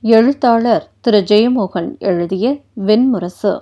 எழுத்தாளர் 0.00 0.90
திரு. 1.00 1.24
ஜெயமோகன் 1.26 1.98
எழுதிய 1.98 2.60
வெண்முரசு. 2.86 3.58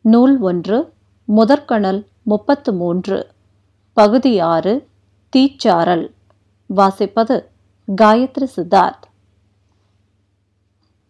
நூல் 0.00 0.38
ஒன்று 0.38 0.92
முதற்கணல் 1.24 2.06
முப்பத்து 2.22 2.72
மூன்று. 2.72 3.26
பகுதி 3.92 4.38
ஆறு 4.38 4.86
தீச்சாரல் 5.36 6.10
வாசிப்பது 6.76 7.44
காயத்ரி 8.02 8.46
சித்தார்த். 8.56 9.06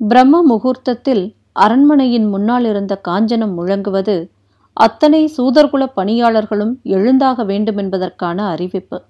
பிரம்ம 0.08 0.42
முகூர்த்தத்தில் 0.42 1.34
அரண்மனையின் 1.52 2.28
முன்னால் 2.28 2.64
இருந்த 2.64 3.00
காஞ்சனம் 3.08 3.54
முழங்குவது 3.54 4.30
அத்தனை 4.72 5.32
சூதர்குல 5.36 5.92
பணியாளர்களும் 5.96 6.80
எழுந்தாக 6.82 7.44
வேண்டுமென்பதற்கான 7.44 8.38
அறிவிப்பு. 8.48 9.02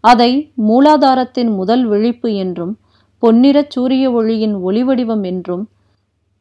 அதை 0.00 0.52
மூலாதாரத்தின் 0.68 1.54
முதல் 1.54 1.86
விழிப்பு 1.86 2.34
என்றும் 2.34 2.78
பொன்னிறச் 3.22 3.70
சூரிய 3.70 4.10
ஒளியின் 4.10 4.54
ஒளிவடிவம் 4.56 5.22
என்றும் 5.22 5.68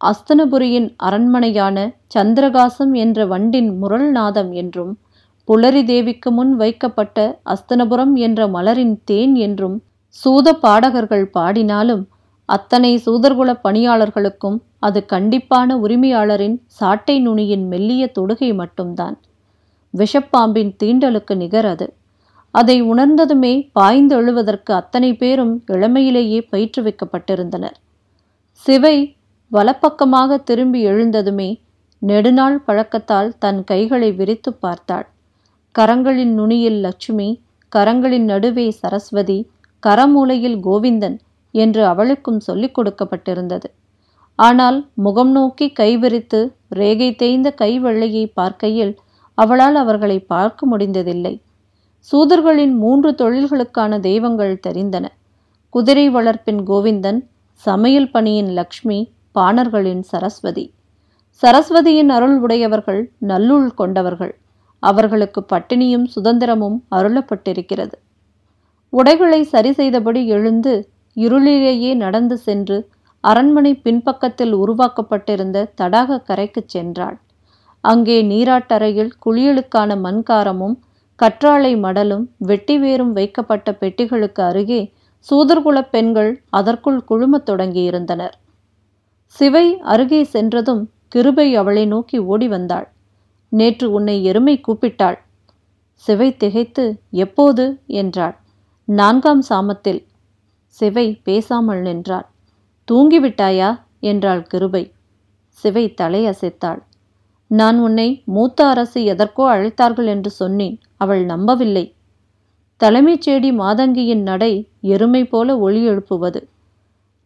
அஸ்தனபுரியின் 0.02 0.94
அரண்மனையான 0.98 1.78
சந்திரகாசம் 2.16 2.94
என்ற 2.94 3.26
வண்டின் 3.26 3.78
முரள் 3.78 4.12
நாதம் 4.12 4.52
என்றும் 4.52 5.00
புலரி 5.48 5.84
தேவிக்கு 5.84 6.32
முன் 6.32 6.56
வைக்கப்பட்ட 6.56 7.40
அஸ்தனபுரம் 7.46 8.14
என்ற 8.16 8.48
மலரின் 8.48 8.96
தேன் 9.04 9.36
என்றும் 9.36 9.78
சூத 10.16 10.54
பாடகர்கள் 10.62 11.26
பாடினாலும் 11.26 12.04
அத்தனை 12.46 13.02
சூதர்குல 13.06 13.52
பணியாளர்களுக்கும் 13.64 14.58
அது 14.80 15.06
கண்டிப்பான 15.10 15.78
உரிமையாளரின் 15.78 16.58
சாட்டை 16.66 17.28
நுனியின் 17.28 17.68
மெல்லிய 17.68 18.12
தொடுகை 18.20 18.54
மட்டும்தான். 18.56 19.16
விஷப்பாம்பின் 19.94 20.72
தீண்டலுக்கு 20.84 21.36
நிகர் 21.36 21.66
அது. 21.66 21.88
அதை 22.54 22.78
உணர்ந்ததுமே 22.82 23.52
பாய்ந்து 23.72 24.16
எழுவதற்கு 24.16 24.74
அத்தனை 24.74 25.14
பேரும் 25.14 25.54
இளமையிலேயே 25.68 26.40
பயிற்றுவிக்கப்பட்டிருந்தனர். 26.52 27.78
சிவை 28.64 28.96
வலப்பக்கமாக 29.52 30.38
திரும்பி 30.44 30.80
எழுந்ததுமே 30.86 31.50
நெடுநாள் 32.02 32.58
பழக்கத்தால் 32.68 33.30
தன் 33.40 33.62
கைகளை 33.64 34.10
விரித்து 34.12 34.52
பார்த்தாள். 34.54 35.08
கரங்களின் 35.76 36.34
நுனியில் 36.34 36.80
லட்சுமி 36.80 37.30
கரங்களின் 37.72 38.26
நடுவே 38.26 38.68
சரஸ்வதி 38.72 39.40
கரமூலையில் 39.84 40.58
கோவிந்தன் 40.60 41.18
என்று 41.54 41.82
அவளுக்கும் 41.86 42.40
சொல்லிக் 42.40 42.76
கொடுக்கப்பட்டிருந்தது. 42.78 43.68
ஆனால் 44.40 44.78
முகம் 44.96 45.32
நோக்கி 45.32 45.68
கைவிரித்து 45.80 46.40
ரேகை 46.70 47.10
தேய்ந்த 47.16 47.50
கைவெள்ளையை 47.62 48.26
பார்க்கையில் 48.34 48.94
அவளால் 49.38 49.76
அவர்களை 49.76 50.18
பார்க்க 50.20 50.66
முடிந்ததில்லை. 50.66 51.34
சூதர்களின் 52.08 52.76
மூன்று 52.76 53.12
தொழில்களுக்கான 53.12 54.00
தெய்வங்கள் 54.00 54.60
தெரிந்தன. 54.68 55.06
குதிரை 55.70 56.10
வளர்ப்பின் 56.10 56.62
கோவிந்தன் 56.68 57.20
சமையல் 57.54 58.12
பணியின் 58.12 58.48
லக்ஷ்மி 58.48 59.12
பாணர்களின் 59.32 60.04
சரஸ்வதி. 60.04 60.74
சரஸ்வதியின் 61.42 62.10
அருள் 62.10 62.40
உடையவர்கள் 62.40 63.12
நல்லுள் 63.28 63.74
கொண்டவர்கள். 63.74 64.38
அவர்களுக்கு 64.80 65.46
பட்டினியும் 65.54 66.08
சுதந்திரமும் 66.16 66.78
அருளப்பட்டிருக்கிறது. 66.92 67.98
உடைகளை 68.90 69.44
சரி 69.44 69.72
செய்தபடி 69.72 70.28
எழுந்து 70.28 70.90
இருளிலேயே 71.16 71.96
நடந்து 71.96 72.38
சென்று 72.38 72.90
அரண்மனை 73.22 73.76
பின்பக்கத்தில் 73.76 74.54
உருவாக்கப்பட்டிருந்த 74.56 75.72
தடாக 75.82 76.22
கரைக்குச் 76.30 76.78
சென்றாள். 76.78 77.18
அங்கே 77.82 78.24
நீராட்டறையில் 78.24 79.12
குளியலுக்கான 79.26 79.96
மண்காரமும் 79.98 80.76
கற்றாழை 81.22 81.80
மடலும் 81.80 82.30
வெட்டி 82.38 82.80
வேரும் 82.80 83.14
வைக்கப்பட்ட 83.14 83.72
பெட்டிகளுக்கு 83.72 84.42
அருகே 84.42 84.94
சூதர்குலப் 85.30 85.90
பெண்கள் 85.92 86.44
அதற்குள் 86.50 87.04
குழுமத் 87.10 87.50
தொடங்கியிருந்தனர். 87.50 88.34
சிவை 89.26 89.80
அருகே 89.80 90.24
சென்றதும் 90.24 90.90
கிருபை 91.08 91.56
அவளை 91.56 91.86
நோக்கி 91.86 92.18
ஓடி 92.18 92.48
வந்தாள். 92.48 92.88
நேற்று 93.50 93.92
உன்னை 93.92 94.24
எருமை 94.24 94.62
கூப்பிட்டாள். 94.68 95.18
சிவை 95.94 96.38
திகைத்து 96.38 96.86
எப்போது? 97.12 97.80
என்றாள். 97.88 98.36
நான்காம் 98.86 99.44
சாமத்தில். 99.50 100.02
சிவை 100.66 101.22
பேசாமல் 101.24 101.82
நின்றாள். 101.82 102.28
தூங்கிவிட்டாயா? 102.92 103.80
என்றாள் 104.00 104.44
கிருபை. 104.44 104.92
சிவை 105.48 105.94
தலையசைத்தாள். 106.02 106.82
நான் 107.52 107.78
உன்னை 107.80 108.08
மூத்த 108.26 108.60
அரசு 108.66 109.00
எதற்கோ 109.04 109.44
அழைத்தார்கள் 109.54 110.10
என்று 110.14 110.32
சொன்னேன் 110.32 110.76
அவள் 110.98 111.24
நம்பவில்லை. 111.26 111.86
தலைமைச் 112.82 113.24
சேடி 113.26 113.50
மாதங்கியின் 113.54 114.24
நடை 114.24 114.54
எருமை 114.94 115.24
போல 115.24 115.58
ஒளி 115.58 115.82
எழுப்புவது. 115.88 116.42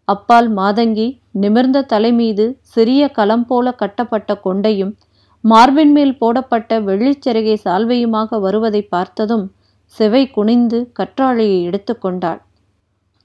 அப்பால் 0.08 0.50
மாதங்கி 0.52 1.06
நிமிர்ந்த 1.44 1.84
தலைமீது 1.94 2.46
சிறிய 2.74 3.02
களம் 3.10 3.46
போல 3.46 3.72
கட்டப்பட்ட 3.82 4.34
கொண்டையும் 4.46 4.94
மார்பின் 5.44 5.92
மேல் 5.92 6.16
போடப்பட்ட 6.18 6.80
வெள்ளிச்சிறகை 6.80 7.56
சால்வையுமாக 7.66 8.40
வருவதை 8.40 8.82
பார்த்ததும் 8.96 9.46
சிவை 9.96 10.24
குனிந்து 10.28 10.80
கற்றாழையை 11.00 11.60
எடுத்துக்கொண்டாள் 11.70 12.40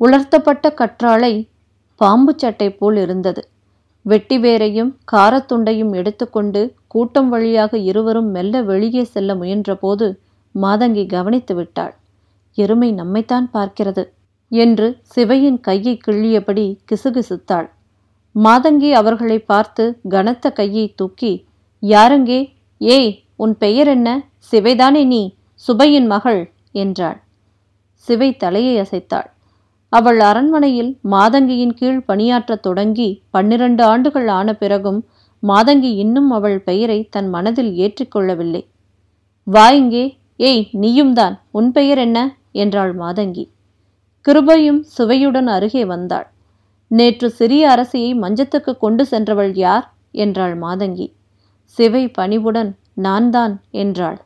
உலர்த்தப்பட்ட 0.01 0.67
கற்றாழை 0.81 1.33
பாம்பு 2.01 2.33
சட்டை 2.37 2.69
போல் 2.71 2.97
இருந்தது. 2.97 3.43
வெட்டி 4.03 4.39
வேரையும் 4.39 4.91
காரத்துண்டையும் 5.13 5.93
எடுத்துக்கொண்டு 5.93 6.75
கூட்டம் 6.87 7.29
வழியாக 7.29 7.79
இருவரும் 7.79 8.31
மெல்ல 8.31 8.63
வெளியே 8.63 9.05
செல்ல 9.05 9.35
முயன்றபோது 9.35 10.07
மாதங்கி 10.55 11.07
கவனித்து 11.07 11.55
விட்டாள். 11.55 11.95
எருமை 12.59 12.89
நம்மைத்தான் 12.93 13.47
பார்க்கிறது 13.53 14.05
என்று 14.49 14.87
சிவையின் 15.15 15.61
கையை 15.61 15.95
கிள்ளியபடி 16.07 16.79
கிசுகிசுத்தாள். 16.91 17.69
மாதங்கி 18.35 18.91
அவர்களை 18.93 19.39
பார்த்து 19.39 19.85
கனத்த 20.09 20.51
கையை 20.51 20.87
தூக்கி 20.97 21.33
யாரங்கே? 21.83 22.41
ஏய் 22.81 23.13
உன் 23.37 23.55
பெயர் 23.57 23.89
என்ன? 23.89 24.09
சிவைதானே 24.51 25.03
நீ? 25.07 25.23
சுபையின் 25.69 26.07
மகள் 26.07 26.43
என்றாள். 26.73 27.19
சிவை 27.95 28.37
தலையை 28.37 28.75
அசைத்தாள். 28.81 29.29
அவள் 29.93 30.21
அரண்மனையில் 30.21 30.99
மாதங்கியின் 31.11 31.75
கீழ் 31.75 32.05
பணியாற்றத் 32.09 32.61
தொடங்கி 32.61 33.23
பன்னிரண்டு 33.31 33.83
ஆண்டுகள் 33.85 34.29
ஆன 34.29 34.55
பிறகும் 34.55 35.01
மாதங்கி 35.43 35.91
இன்னும் 35.95 36.31
அவள் 36.31 36.59
பெயரை 36.59 37.09
தன் 37.11 37.29
மனதில் 37.29 37.73
ஏற்றிக்கொள்ளவில்லை 37.77 38.63
வா 39.47 39.71
இங்கே. 39.71 40.19
ஏய் 40.37 40.69
நீயும் 40.73 41.13
தான். 41.13 41.35
உன் 41.51 41.73
பெயர் 41.73 41.99
என்ன? 41.99 42.19
என்றாள் 42.53 42.93
மாதங்கி. 42.95 43.45
கிருபையும் 44.27 44.81
சுவையுடன் 44.97 45.47
அருகே 45.47 45.85
வந்தாள். 45.85 46.27
நேற்று 46.91 47.31
சிறிய 47.31 47.69
அரசியை 47.69 48.11
மஞ்சத்துக்கு 48.15 48.79
கொண்டு 48.79 49.07
சென்றவள் 49.07 49.53
யார்? 49.55 49.87
என்றாள் 50.13 50.55
மாதங்கி. 50.59 51.07
சிவை 51.65 52.09
பணிவுடன் 52.09 52.71
நான் 52.95 53.31
தான் 53.31 53.55
என்றாள். 53.71 54.19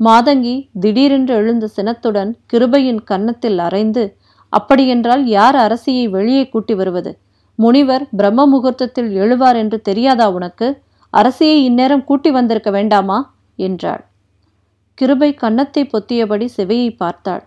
மாதங்கி 0.00 0.68
திடீரென்று 0.80 1.34
எழுந்த 1.34 1.66
சினத்துடன் 1.66 2.30
கிருபையின் 2.52 3.02
கன்னத்தில் 3.04 3.58
அரைந்து 3.58 4.04
அப்படியென்றால் 4.52 5.24
யார் 5.24 5.56
அரசியை 5.56 6.08
வெளியே 6.08 6.48
கூட்டி 6.48 6.74
வருவது? 6.74 7.18
முனிவர் 7.54 8.08
பிரம்ம 8.16 8.46
முகூர்த்தத்தில் 8.46 9.10
எழுவார் 9.16 9.56
என்று 9.56 9.80
தெரியாதா 9.80 10.30
உனக்கு? 10.30 10.82
அரசியை 11.12 11.56
இந்நேரம் 11.62 12.04
கூட்டி 12.04 12.30
வந்திருக்க 12.30 12.70
வேண்டாமா? 12.70 13.34
என்றாள். 13.56 14.04
கிருபை 14.94 15.34
கன்னத்தை 15.34 15.82
பொத்தியபடி 15.84 16.48
சிவையை 16.56 16.96
பார்த்தாள். 16.96 17.44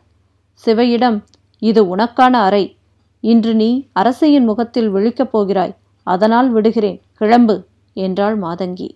சிவையிடம் 0.65 1.23
இது 1.61 1.95
உனக்கான 1.95 2.33
அறை. 2.39 2.77
இன்று 3.23 3.55
நீ 3.55 3.69
அரசியின் 3.93 4.43
முகத்தில் 4.43 4.89
விழிக்கப் 4.93 5.31
போகிறாய். 5.31 5.75
அதனால் 6.07 6.49
விடுகிறேன். 6.49 7.01
கிளம்பு 7.13 7.55
என்றாள் 7.93 8.39
மாதங்கி. 8.39 8.89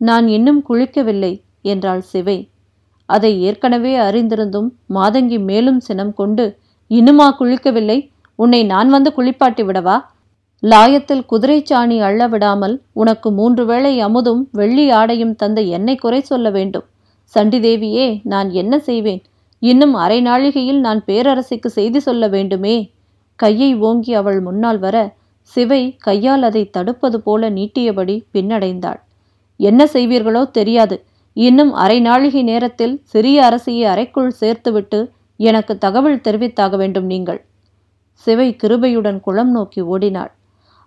நான் 0.00 0.28
இன்னும் 0.28 0.64
குளிக்கவில்லை 0.68 1.32
என்றாள் 1.62 2.00
சிவை. 2.00 2.38
அதை 3.08 3.42
ஏற்கனவே 3.42 3.98
அறிந்திருந்தும் 3.98 4.68
மாதங்கி 4.94 5.38
மேலும் 5.44 5.80
சினம் 5.80 6.14
கொண்டு 6.14 6.44
இன்னுமா 6.90 7.26
குளிக்கவில்லை. 7.38 7.98
உன்னை 8.38 8.60
நான் 8.64 8.88
வந்து 8.88 9.10
குளிப்பாட்டி 9.12 9.62
விடவா? 9.62 9.96
லாயத்தில் 10.62 11.24
குதிரை 11.26 11.58
சாணி 11.70 11.96
அள்ள 12.00 12.20
விடாமல் 12.28 12.74
உனக்கு 12.92 13.28
மூன்று 13.30 13.64
வேளை 13.66 13.92
அமுதும் 14.04 14.42
வெள்ளி 14.52 14.90
ஆடையும் 14.90 15.34
தந்த 15.34 15.60
என்னை 15.76 15.94
குறை 15.94 16.20
சொல்ல 16.20 16.50
வேண்டும். 16.50 16.86
சண்டி 17.32 17.58
தேவியே 17.58 18.20
நான் 18.24 18.48
என்ன 18.50 18.74
செய்வேன்? 18.78 19.20
இன்னும் 19.62 19.94
அரை 19.94 20.18
நாழிகையில் 20.22 20.80
நான் 20.80 21.00
பேரரசிக்கு 21.06 21.66
செய்தி 21.66 21.98
சொல்ல 21.98 22.28
வேண்டுமே? 22.28 22.76
கையை 23.38 23.70
ஓங்கி 23.74 24.14
அவள் 24.14 24.40
முன்னால் 24.40 24.78
வர 24.78 24.96
சிவை 25.42 25.82
கையால் 25.98 26.42
அதை 26.42 26.62
தடுப்பது 26.70 27.18
போல 27.20 27.50
நீட்டியபடி 27.50 28.16
பின்னடைந்தாள். 28.34 29.00
என்ன 29.56 29.80
செய்வீர்களோ 29.92 30.42
தெரியாது. 30.50 30.96
இன்னும் 31.36 31.72
அரை 31.72 32.00
நாழிகை 32.00 32.42
நேரத்தில் 32.42 32.94
சிறிய 33.04 33.38
அரசியை 33.48 33.84
அறைக்குள் 33.86 34.32
சேர்த்துவிட்டு 34.40 35.00
எனக்கு 35.40 35.78
தகவல் 35.78 36.20
தெரிவித்தாக 36.20 36.76
வேண்டும் 36.76 37.04
நீங்கள். 37.04 37.40
சிவை 38.26 38.56
கிருபையுடன் 38.62 39.20
குளம் 39.20 39.50
நோக்கி 39.50 39.80
ஓடினாள். 39.80 40.30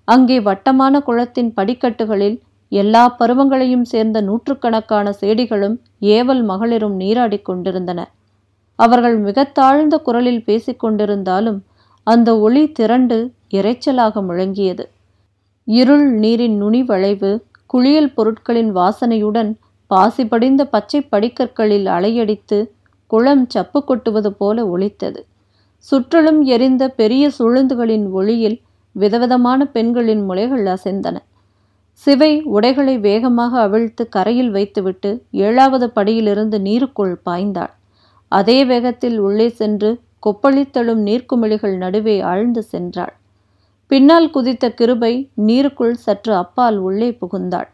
அங்கே 0.08 0.38
வட்டமான 0.40 1.00
குளத்தின் 1.00 1.52
படிக்கட்டுகளில் 1.54 2.38
எல்லா 2.72 3.16
பருவங்களையும் 3.20 3.86
சேர்ந்த 3.92 4.22
நூற்றுக்கணக்கான 4.22 5.14
சேடிகளும் 5.22 5.76
ஏவல் 6.00 6.44
மகளிரும் 6.44 6.96
நீராடி 6.96 7.40
கொண்டிருந்தன. 7.42 8.00
அவர்கள் 8.76 9.18
மிக 9.18 9.44
தாழ்ந்த 9.44 9.96
குரலில் 9.98 10.44
பேசிக் 10.44 10.82
கொண்டிருந்தாலும் 10.84 11.60
அந்த 12.08 12.30
ஒளி 12.40 12.72
திரண்டு 12.72 13.18
இரைச்சலாக 13.54 14.22
முழங்கியது. 14.28 14.84
இருள் 15.68 16.08
நீரின் 16.14 16.56
நுனி 16.58 16.84
வளைவு 16.84 17.32
குளியல் 17.66 18.14
பொருட்களின் 18.14 18.72
வாசனையுடன் 18.76 19.52
பாசி 19.88 20.24
படிந்த 20.26 20.62
பச்சை 20.66 21.00
படிக்கற்களில் 21.12 21.86
அலையடித்து 21.86 22.58
குளம் 23.12 23.46
சப்பு 23.50 23.80
கொட்டுவது 23.84 24.30
போல 24.34 24.58
ஒலித்தது. 24.68 25.22
சுற்றலும் 25.86 26.42
எரிந்த 26.54 26.84
பெரிய 27.00 27.24
சுழுந்துகளின் 27.40 28.06
ஒளியில் 28.20 28.58
விதவிதமான 28.96 29.60
பெண்களின் 29.66 30.24
முலைகள் 30.30 30.66
அசைந்தன. 30.76 31.18
சிவை 32.04 32.32
உடைகளை 32.56 32.96
வேகமாக 33.00 33.54
அவிழ்த்து 33.62 34.04
கரையில் 34.10 34.52
வைத்துவிட்டு 34.52 35.10
ஏழாவது 35.46 35.88
படியிலிருந்து 35.96 36.58
நீருக்குள் 36.68 37.16
பாய்ந்தாள். 37.26 37.74
அதே 38.32 38.60
வேகத்தில் 38.66 39.18
உள்ளே 39.20 39.48
சென்று 39.60 39.90
கொப்பளித்தழும் 40.26 41.02
நீர்க்குமிழிகள் 41.08 41.76
நடுவே 41.84 42.16
ஆழ்ந்து 42.32 42.62
சென்றாள். 42.72 43.14
பின்னால் 43.92 44.28
குதித்த 44.30 44.66
கிருபை 44.80 45.14
நீருக்குள் 45.48 45.96
சற்று 46.06 46.34
அப்பால் 46.36 46.78
உள்ளே 46.80 47.10
புகுந்தாள். 47.22 47.70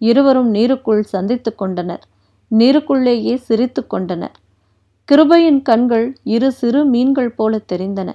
இருவரும் 0.00 0.50
நீருக்குள் 0.54 1.02
சந்தித்து 1.14 1.50
கொண்டனர். 1.54 2.04
நீருக்குள்ளேயே 2.50 3.34
சிரித்து 3.46 3.82
கொண்டனர். 3.86 4.36
கிருபையின் 5.08 5.58
கண்கள் 5.62 6.06
இரு 6.24 6.48
சிறு 6.52 6.80
மீன்கள் 6.84 7.34
போல 7.34 7.60
தெரிந்தன. 7.72 8.08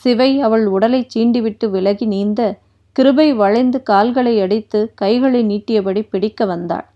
சிவை 0.00 0.40
அவள் 0.40 0.64
உடலை 0.66 1.00
சீண்டிவிட்டு 1.14 1.66
விலகி 1.70 2.06
நீந்த 2.06 2.40
கிருபை 2.96 3.26
வளைந்து 3.32 3.78
கால்களை 3.82 4.40
அடித்து 4.40 4.80
கைகளை 4.94 5.42
நீட்டியபடி 5.44 6.02
பிடிக்க 6.08 6.44
வந்தாள். 6.44 6.86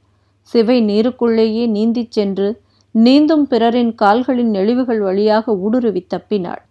சிவை 0.41 0.79
நீருக்குள்ளேயே 0.83 1.65
நீந்திச் 1.77 2.11
சென்று 2.11 2.49
நீந்தும் 2.95 3.47
பிறரின் 3.47 3.95
கால்களின் 3.95 4.53
நெளிவுகள் 4.55 4.99
வழியாக 4.99 5.57
ஊடுருவி 5.57 6.07
தப்பினாள். 6.15 6.63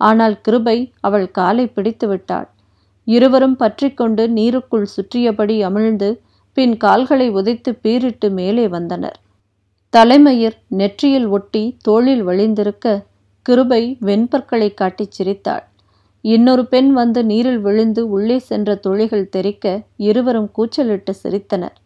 ஆனால் 0.00 0.38
கிருபை 0.40 0.78
அவள் 1.00 1.28
காலை 1.30 1.66
பிடித்து 1.66 2.08
விட்டாள். 2.08 2.48
இருவரும் 3.04 3.56
பற்றிக்கொண்டு 3.56 4.22
நீருக்குள் 4.28 4.88
சுற்றியபடி 4.96 5.58
அமிழ்ந்து 5.64 6.10
பின் 6.56 6.76
கால்களை 6.76 7.30
உதைத்து 7.30 7.72
பீரிட்டு 7.82 8.30
மேலே 8.30 8.68
வந்தனர். 8.68 9.18
தலைமயிர் 9.96 10.56
நெற்றியில் 10.68 11.26
ஒட்டி 11.26 11.76
தோளில் 11.82 12.22
வழிந்திருக்க 12.22 13.04
கிருபை 13.42 13.98
வெண்பற்களை 14.00 14.74
காட்டிச் 14.74 15.10
சிரித்தாள். 15.10 15.62
இன்னொரு 16.20 16.66
பெண் 16.66 16.92
வந்து 16.92 17.24
நீரில் 17.24 17.58
விழுந்து 17.58 18.10
உள்ளே 18.10 18.38
சென்ற 18.38 18.74
துளிகள் 18.74 19.28
தெறிக்க 19.28 19.82
இருவரும் 19.96 20.50
கூச்சலிட்டு 20.50 21.14
சிரித்தனர். 21.22 21.76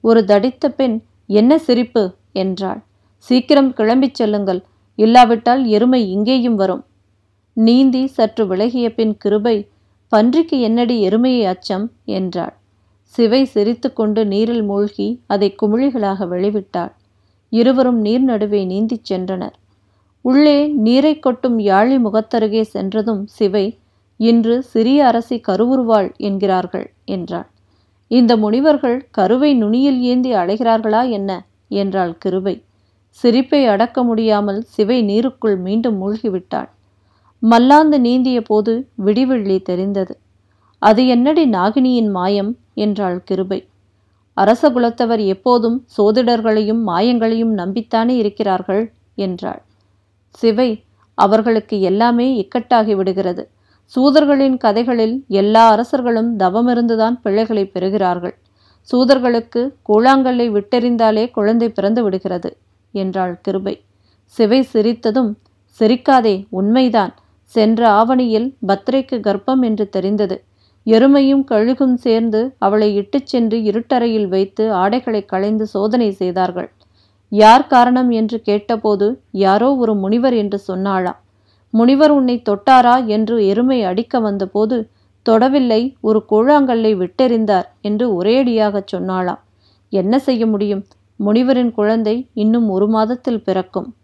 ஒரு 0.00 0.24
தடித்த 0.24 0.70
பெண் 0.70 1.00
என்ன 1.26 1.58
சிரிப்பு? 1.58 2.14
என்றாள். 2.32 2.80
சீக்கிரம் 3.16 3.70
கிளம்பிச் 3.74 4.14
செல்லுங்கள். 4.14 4.62
இல்லாவிட்டால் 4.94 5.64
எருமை 5.64 6.10
இங்கேயும் 6.10 6.54
வரும். 6.54 6.84
நீந்தி 7.52 8.06
சற்று 8.06 8.46
விலகிய 8.46 8.94
பின் 8.94 9.16
கிருபை 9.16 9.68
பன்றிக்கு 10.08 10.60
என்னடி 10.60 11.08
எருமையை 11.08 11.44
அச்சம்? 11.44 11.90
என்றாள். 12.04 12.54
சிவை 13.02 13.44
சிரித்துக்கொண்டு 13.44 14.26
நீரில் 14.26 14.62
மூழ்கி 14.62 15.20
அதை 15.26 15.54
குமிழிகளாக 15.62 16.26
வெளிவிட்டாள். 16.28 16.92
இருவரும் 17.52 18.00
நீர் 18.00 18.22
நடுவே 18.22 18.60
நீந்திச் 18.66 19.08
சென்றனர். 19.10 19.56
உள்ளே 20.24 20.58
நீரை 20.66 21.14
கொட்டும் 21.18 21.58
யாழி 21.58 21.96
முகத்தருகே 21.98 22.62
சென்றதும் 22.74 23.22
சிவை 23.26 23.66
இன்று 24.20 24.62
சிறிய 24.62 25.06
அரசி 25.06 25.36
கருவுருவாள் 25.48 26.10
என்கிறார்கள் 26.16 26.86
என்றாள். 27.04 27.48
இந்த 28.10 28.32
முனிவர்கள் 28.36 28.98
கருவை 29.10 29.50
நுனியில் 29.54 30.00
ஏந்தி 30.00 30.32
அழைகிறார்களா 30.32 31.02
என்ன? 31.10 31.30
என்றாள் 31.68 32.12
கிருபை 32.18 32.54
சிரிப்பை 33.18 33.60
அடக்க 33.66 34.02
முடியாமல் 34.02 34.60
சிவை 34.74 34.98
நீருக்குள் 35.02 35.56
மீண்டும் 35.58 35.96
மூழ்கிவிட்டாள். 36.02 36.68
மல்லாந்து 37.42 37.98
நீந்திய 38.00 38.40
போது 38.40 38.72
விடிவெள்ளி 39.04 39.56
தெரிந்தது. 39.62 40.14
அது 40.82 41.02
என்னடி 41.06 41.44
நாகினியின் 41.50 42.10
மாயம்? 42.10 42.52
என்றாள் 42.74 43.18
கிருபை. 43.24 43.58
அரச 44.34 44.70
குலத்தவர் 44.70 45.22
எப்போதும் 45.26 45.86
சோதிடர்களையும் 45.96 46.82
மாயங்களையும் 46.86 47.54
நம்பித்தானே 47.56 48.14
இருக்கிறார்கள் 48.16 48.92
என்றாள். 49.14 49.62
சிவை 50.34 50.84
அவர்களுக்கு 51.14 51.80
எல்லாமே 51.80 52.28
இக்கட்டாகி 52.42 52.94
விடுகிறது. 52.96 53.48
சூதர்களின் 53.92 54.56
கதைகளில் 54.56 55.24
எல்லா 55.28 55.64
அரசர்களும் 55.68 56.38
தவமிருந்துதான் 56.38 57.16
பிள்ளைகளை 57.22 57.64
பெறுகிறார்கள். 57.64 58.34
சூதர்களுக்கு 58.88 59.60
கூழாங்கல்லை 59.88 60.46
விட்டெறிந்தாலே 60.50 61.30
குழந்தை 61.30 61.68
பிறந்து 61.68 62.02
விடுகிறது 62.02 62.56
என்றாள் 62.94 63.34
கிருபை. 63.40 63.74
சிவை 64.24 64.60
சிரித்ததும் 64.72 65.30
சிரிக்காதே 65.80 66.46
உண்மைதான். 66.48 67.12
சென்ற 67.44 67.80
ஆவணியில் 67.90 68.48
பத்ரைக்கு 68.68 69.16
கர்ப்பம் 69.18 69.62
என்று 69.62 69.88
தெரிந்தது. 69.88 70.36
எருமையும் 70.86 71.44
கழுகும் 71.44 71.94
சேர்ந்து 71.94 72.54
அவளை 72.58 72.94
இட்டுச் 72.94 73.26
சென்று 73.26 73.58
இருட்டறையில் 73.58 74.28
வைத்து 74.28 74.72
ஆடைகளை 74.72 75.24
களைந்து 75.24 75.66
சோதனை 75.66 76.10
செய்தார்கள். 76.12 76.70
யார் 77.28 77.66
காரணம் 77.66 78.10
என்று 78.10 78.40
கேட்டபோது 78.40 79.20
யாரோ 79.30 79.74
ஒரு 79.74 79.94
முனிவர் 79.94 80.34
என்று 80.34 80.62
சொன்னாளாம். 80.68 81.20
முனிவர் 81.70 82.10
உன்னை 82.10 82.42
தொட்டாரா 82.48 83.06
என்று 83.06 83.46
எருமை 83.46 83.82
அடிக்க 83.82 84.20
வந்தபோது 84.20 84.90
தொடவில்லை 85.28 85.94
ஒரு 86.00 86.24
கூழாங்கல்லை 86.30 86.92
விட்டெறிந்தார் 86.96 87.68
என்று 87.80 88.22
ஒரேடியாக 88.22 88.82
சொன்னாளாம். 88.92 89.40
என்ன 89.88 90.18
செய்ய 90.18 90.46
முடியும்? 90.46 90.84
முனிவரின் 91.20 91.72
குழந்தை 91.72 92.28
இன்னும் 92.34 92.68
ஒரு 92.68 92.88
மாதத்தில் 92.88 93.42
பிறக்கும். 93.42 93.94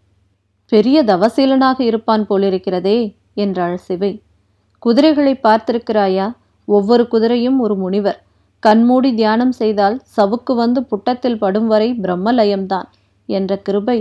பெரிய 0.65 1.03
தவசீலனாக 1.03 1.79
இருப்பான் 1.79 2.25
போலிருக்கிறதே 2.29 3.15
என்றாள் 3.33 3.77
சிவை. 3.77 4.23
குதிரைகளை 4.79 5.33
பார்த்திருக்கிறாயா? 5.43 6.27
ஒவ்வொரு 6.69 7.03
குதிரையும் 7.11 7.57
ஒரு 7.57 7.75
முனிவர். 7.75 8.19
கண்மூடி 8.63 9.09
தியானம் 9.13 9.51
செய்தால் 9.51 9.97
சவுக்கு 10.17 10.53
வந்து 10.55 10.79
புட்டத்தில் 10.81 11.37
படும் 11.37 11.67
வரை 11.67 11.89
பிரம்மலயம்தான் 12.01 12.87
என்ற 13.29 13.51
கிருபை 13.57 13.99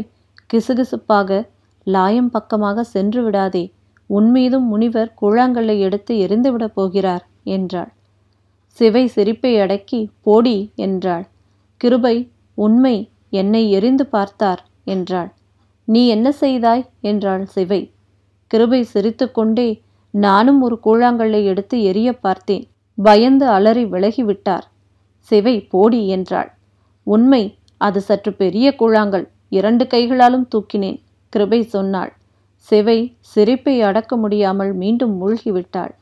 கிசுகிசுப்பாக 0.51 1.39
லாயம் 1.87 2.31
பக்கமாக 2.31 2.85
சென்று 2.85 3.21
விடாதே 3.23 3.65
உன்மீதும் 4.11 4.67
முனிவர் 4.73 5.11
கூழாங்கல்லை 5.21 5.77
எடுத்து 5.79 6.15
எரிந்துவிடப் 6.27 6.75
போகிறார் 6.75 7.25
என்றாள். 7.49 7.91
சிவை 8.77 9.05
சிரிப்பை 9.07 9.53
அடக்கி 9.61 10.01
போடி 10.21 10.57
என்றாள். 10.77 11.25
கிருபை 11.81 12.17
உண்மை 12.59 12.97
என்னை 13.33 13.63
எரிந்து 13.71 14.05
பார்த்தார் 14.07 14.63
என்றாள். 14.85 15.31
நீ 15.89 16.03
என்ன 16.09 16.29
செய்தாய்? 16.33 16.85
என்றாள் 17.01 17.45
சிவை. 17.47 17.81
கிருபை 18.51 18.81
சிரித்துக்கொண்டே 18.95 19.69
நானும் 20.15 20.61
ஒரு 20.67 20.77
கூழாங்கல்லை 20.87 21.41
எடுத்து 21.45 21.77
எரிய 21.91 22.09
பார்த்தேன். 22.25 22.65
பயந்து 22.99 23.47
அலறி 23.57 23.85
விலகிவிட்டார் 23.85 24.67
சிவை 25.31 25.57
போடி 25.73 26.01
என்றாள். 26.17 26.51
உண்மை 27.07 27.43
அது 27.81 28.01
சற்று 28.01 28.31
பெரிய 28.43 28.69
கூழாங்கல். 28.81 29.27
இரண்டு 29.49 29.85
கைகளாலும் 29.87 30.47
தூக்கினேன் 30.55 30.99
கிருபை 31.33 31.61
சொன்னாள். 31.75 32.13
சிவை 32.69 32.99
சிரிப்பை 33.33 33.75
அடக்க 33.89 34.13
முடியாமல் 34.17 34.73
மீண்டும் 34.83 35.15
மூழ்கிவிட்டாள் 35.21 35.93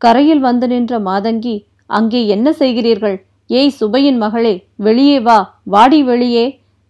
கரையில் 0.00 0.42
வந்து 0.46 0.66
நின்ற 0.72 0.94
மாதங்கி 1.08 1.56
அங்கே 1.90 2.20
என்ன 2.34 2.48
செய்கிறீர்கள்? 2.60 3.16
ஏய் 3.50 3.72
சுபையின் 3.78 4.18
மகளே 4.22 4.54
வெளியே 4.86 5.18
வா 5.26 5.38
வாடி 5.74 6.00
வெளியே 6.02 6.46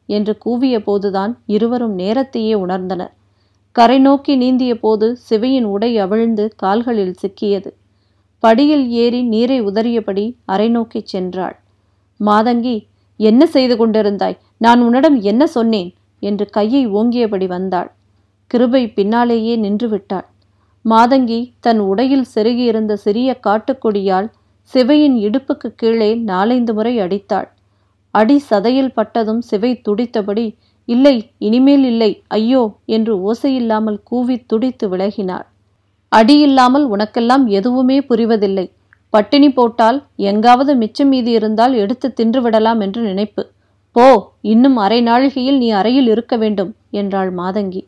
என்று 0.08 0.32
கூவிய 0.44 0.76
போதுதான் 0.80 1.32
இருவரும் 1.54 1.94
நேரத்தையே 2.00 2.54
உணர்ந்தனர். 2.64 3.12
கரை 3.78 3.99
நோக்கி 3.99 4.37
நீந்திய 4.37 4.75
போது 4.75 5.16
சிவையின் 5.16 5.64
உடை 5.64 5.99
அவிழ்ந்து 5.99 6.52
கால்களில் 6.56 7.14
சிக்கியது. 7.23 7.70
படியில் 8.38 8.88
ஏறி 8.90 9.23
நீரை 9.23 9.62
உதறியபடி 9.62 10.35
அரை 10.44 10.68
நோக்கிச் 10.68 11.16
சென்றாள். 11.16 11.56
மாதங்கி 12.20 12.87
என்ன 13.16 13.47
செய்து 13.47 13.75
கொண்டிருந்தாய்? 13.76 14.37
நான் 14.56 14.80
உன்னிடம் 14.80 15.20
என்ன 15.20 15.47
சொன்னேன்? 15.47 15.94
என்று 16.20 16.47
கையை 16.47 16.88
ஓங்கியபடி 16.88 17.47
வந்தாள். 17.47 17.90
கிருபை 18.47 18.90
பின்னாலேயே 18.90 19.56
நின்றுவிட்டாள். 19.56 20.26
மாதங்கி 20.85 21.52
தன் 21.61 21.78
உடையில் 21.78 22.26
செருகியிருந்த 22.35 22.92
சிறிய 22.92 23.38
காட்டுக்கொடியால் 23.47 24.28
சிவையின் 24.75 25.16
இடுப்புக்கு 25.16 25.68
கீழே 25.76 26.14
நாலைந்து 26.14 26.75
முறை 26.75 27.00
அடித்தாள். 27.00 27.49
அடி 28.11 28.42
சதையில் 28.50 28.94
பட்டதும் 28.94 29.40
சிவை 29.40 29.80
துடித்தபடி 29.88 30.47
இல்லை 30.88 31.30
இனிமேல் 31.38 31.85
இல்லை 31.85 32.23
ஐயோ 32.28 32.62
என்று 32.85 33.14
ஓசையில்லாமல் 33.23 33.99
கூவி 34.02 34.37
துடித்து 34.47 34.88
விலகினாள். 34.88 35.47
அடியில்லாமல் 36.12 36.87
உனக்கெல்லாம் 36.87 37.47
எதுவுமே 37.47 37.99
புரிவதில்லை. 38.00 38.66
பட்டினி 39.11 39.50
போட்டால் 39.50 39.99
எங்காவது 40.16 40.75
மிச்சம் 40.75 41.09
மீதி 41.09 41.30
இருந்தால் 41.30 41.75
எடுத்து 41.75 42.12
தின்று 42.12 42.40
விடலாம் 42.42 42.80
என்று 42.80 43.02
நினைப்பு. 43.02 43.42
போ 43.92 44.07
இன்னும் 44.42 44.76
அரை 44.76 45.00
நாழிகையில் 45.02 45.59
நீ 45.59 45.71
அறையில் 45.71 46.07
இருக்க 46.07 46.37
வேண்டும் 46.37 46.75
என்றாள் 46.90 47.30
மாதங்கி. 47.30 47.83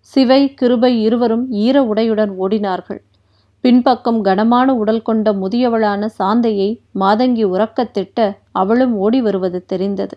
சிவை 0.00 0.54
கிருபை 0.54 1.00
இருவரும் 1.00 1.50
ஈர 1.50 1.76
உடையுடன் 1.82 2.32
ஓடினார்கள். 2.38 3.00
பின்பக்கம் 3.64 4.20
கனமான 4.20 4.74
உடல் 4.74 5.02
கொண்ட 5.02 5.32
முதியவளான 5.32 6.08
சாந்தையை 6.18 6.70
மாதங்கி 7.00 7.44
உறக்கத் 7.44 7.92
திட்ட 7.92 8.18
அவளும் 8.52 8.94
ஓடி 8.96 9.20
வருவது 9.20 9.64
தெரிந்தது. 9.66 10.16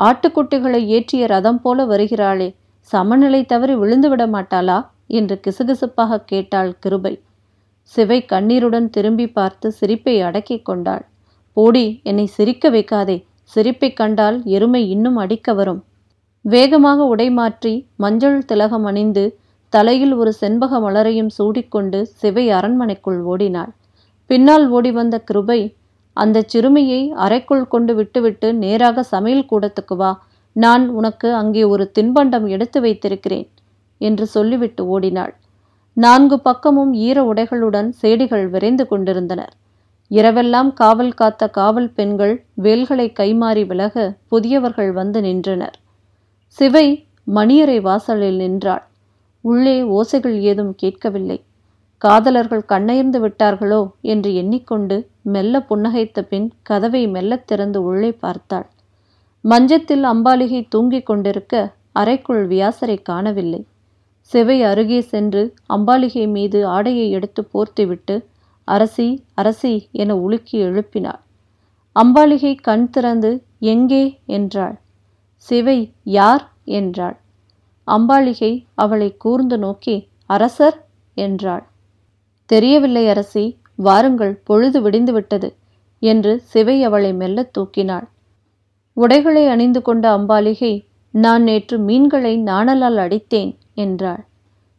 ஆட்டுக்குட்டிகளை 0.00 0.86
ஏற்றிய 0.86 1.26
ரதம் 1.26 1.60
போல 1.60 1.84
வருகிறாளே. 1.84 2.54
சமநிலை 2.80 3.44
தவறி 3.44 3.74
விழுந்து 3.74 4.08
விட 4.08 4.26
மாட்டாளா? 4.26 4.86
என்று 5.06 5.40
கிசுகிசுப்பாக 5.46 6.24
கேட்டாள் 6.24 6.78
கிருபை. 6.78 7.20
சிவை 7.82 8.24
கண்ணீருடன் 8.24 8.90
திரும்பி 8.90 9.28
பார்த்து 9.28 9.72
சிரிப்பை 9.72 10.20
அடக்கிக் 10.20 10.64
கொண்டாள். 10.64 11.06
போடி 11.52 12.00
என்னை 12.02 12.26
சிரிக்க 12.26 12.70
வைக்காதே. 12.70 13.24
சிரிப்பைக் 13.42 13.96
கண்டால் 13.96 14.42
எருமை 14.44 14.90
இன்னும் 14.90 15.16
அடிக்க 15.16 15.52
வரும். 15.52 15.84
வேகமாக 16.40 17.04
உடை 17.04 17.30
மாற்றி 17.30 17.86
மஞ்சள் 17.96 18.44
திலகம் 18.44 18.84
அணிந்து 18.84 19.38
தலையில் 19.68 20.12
ஒரு 20.12 20.32
செண்பக 20.32 20.78
மலரையும் 20.78 21.30
சூடிக்கொண்டு 21.38 22.02
சிவை 22.02 22.50
அரண்மனைக்குள் 22.50 23.22
ஓடினாள். 23.22 23.72
பின்னால் 24.26 24.68
ஓடி 24.68 24.90
வந்த 24.90 25.18
கிருபை 25.18 25.74
அந்த 26.16 26.42
சிறுமியை 26.46 27.12
அறைக்குள் 27.16 27.68
கொண்டு 27.68 27.94
விட்டுவிட்டு 27.94 28.54
நேராக 28.54 29.02
சமையல் 29.02 29.48
கூடத்துக்கு 29.50 29.96
வா. 29.96 30.12
நான் 30.56 30.88
உனக்கு 30.88 31.34
அங்கே 31.34 31.64
ஒரு 31.64 31.90
தின்பண்டம் 31.98 32.46
எடுத்து 32.46 32.80
வைத்திருக்கிறேன் 32.80 33.48
என்று 33.98 34.26
சொல்லிவிட்டு 34.26 34.86
ஓடினாள். 34.86 35.34
நான்கு 35.96 36.36
பக்கமும் 36.40 36.92
ஈர 36.92 37.18
உடைகளுடன் 37.22 37.88
சேடிகள் 38.02 38.46
விரைந்து 38.48 38.86
கொண்டிருந்தனர். 38.86 39.52
இரவெல்லாம் 40.10 40.70
காவல் 40.72 41.14
காத்த 41.14 41.48
காவல் 41.48 41.90
பெண்கள் 41.90 42.34
வேல்களை 42.54 43.12
கைமாறி 43.20 43.66
விலக 43.66 44.16
புதியவர்கள் 44.28 44.92
வந்து 44.92 45.20
நின்றனர். 45.20 45.76
சிவை 46.46 46.86
மணியறை 47.34 47.78
வாசலில் 47.80 48.36
நின்றாள். 48.36 48.84
உள்ளே 49.44 49.76
ஓசைகள் 49.82 50.36
ஏதும் 50.40 50.74
கேட்கவில்லை. 50.74 51.38
காதலர்கள் 52.04 52.64
கண்ணயர்ந்து 52.68 53.18
விட்டார்களோ 53.20 53.90
என்று 54.00 54.34
எண்ணிக்கொண்டு 54.34 54.96
மெல்ல 55.22 55.58
புன்னகைத்த 55.68 56.22
பின் 56.22 56.52
கதவை 56.62 57.06
மெல்லத் 57.06 57.46
திறந்து 57.46 57.82
உள்ளே 57.82 58.12
பார்த்தாள். 58.12 58.66
மஞ்சத்தில் 59.44 60.04
அம்பாலிகை 60.04 60.60
தூங்கிக் 60.68 61.06
கொண்டிருக்க 61.06 61.54
அறைக்குள் 61.92 62.48
வியாசரை 62.48 63.02
காணவில்லை. 63.02 63.62
சிவை 64.20 64.62
அருகே 64.62 65.00
சென்று 65.00 65.42
அம்பாலிகை 65.68 66.28
மீது 66.28 66.66
ஆடையை 66.66 67.10
எடுத்து 67.10 67.42
போர்த்திவிட்டு 67.52 68.14
அரசி 68.68 69.08
அரசி 69.34 69.88
என 69.92 70.16
உலுக்கி 70.16 70.58
எழுப்பினாள். 70.58 71.20
அம்பாலிகை 71.96 72.54
கண் 72.60 72.90
திறந்து 72.90 73.30
எங்கே? 73.72 74.04
என்றாள். 74.26 74.76
சிவை 75.36 75.78
யார்? 76.02 76.44
என்றாள். 76.64 77.16
அம்பாலிகை 77.88 78.52
அவளை 78.74 79.16
கூர்ந்து 79.16 79.58
நோக்கி 79.58 79.96
அரசர்? 80.26 80.78
என்றாள். 81.16 81.64
தெரியவில்லை 82.46 83.08
அரசி 83.08 83.44
வாருங்கள் 83.74 84.34
பொழுது 84.44 84.90
விடிந்துவிட்டது 84.90 85.48
என்று 85.98 86.40
சிவை 86.40 86.84
அவளை 86.84 87.12
மெல்ல 87.14 87.50
தூக்கினாள். 87.58 88.06
உடைகளை 88.92 89.46
அணிந்து 89.46 89.82
கொண்ட 89.82 90.18
அம்பாலிகை 90.18 90.86
நான் 91.10 91.42
நேற்று 91.42 91.78
மீன்களை 91.78 92.42
நாணலால் 92.42 92.96
அடித்தேன் 92.96 93.58
என்றாள். 93.74 94.22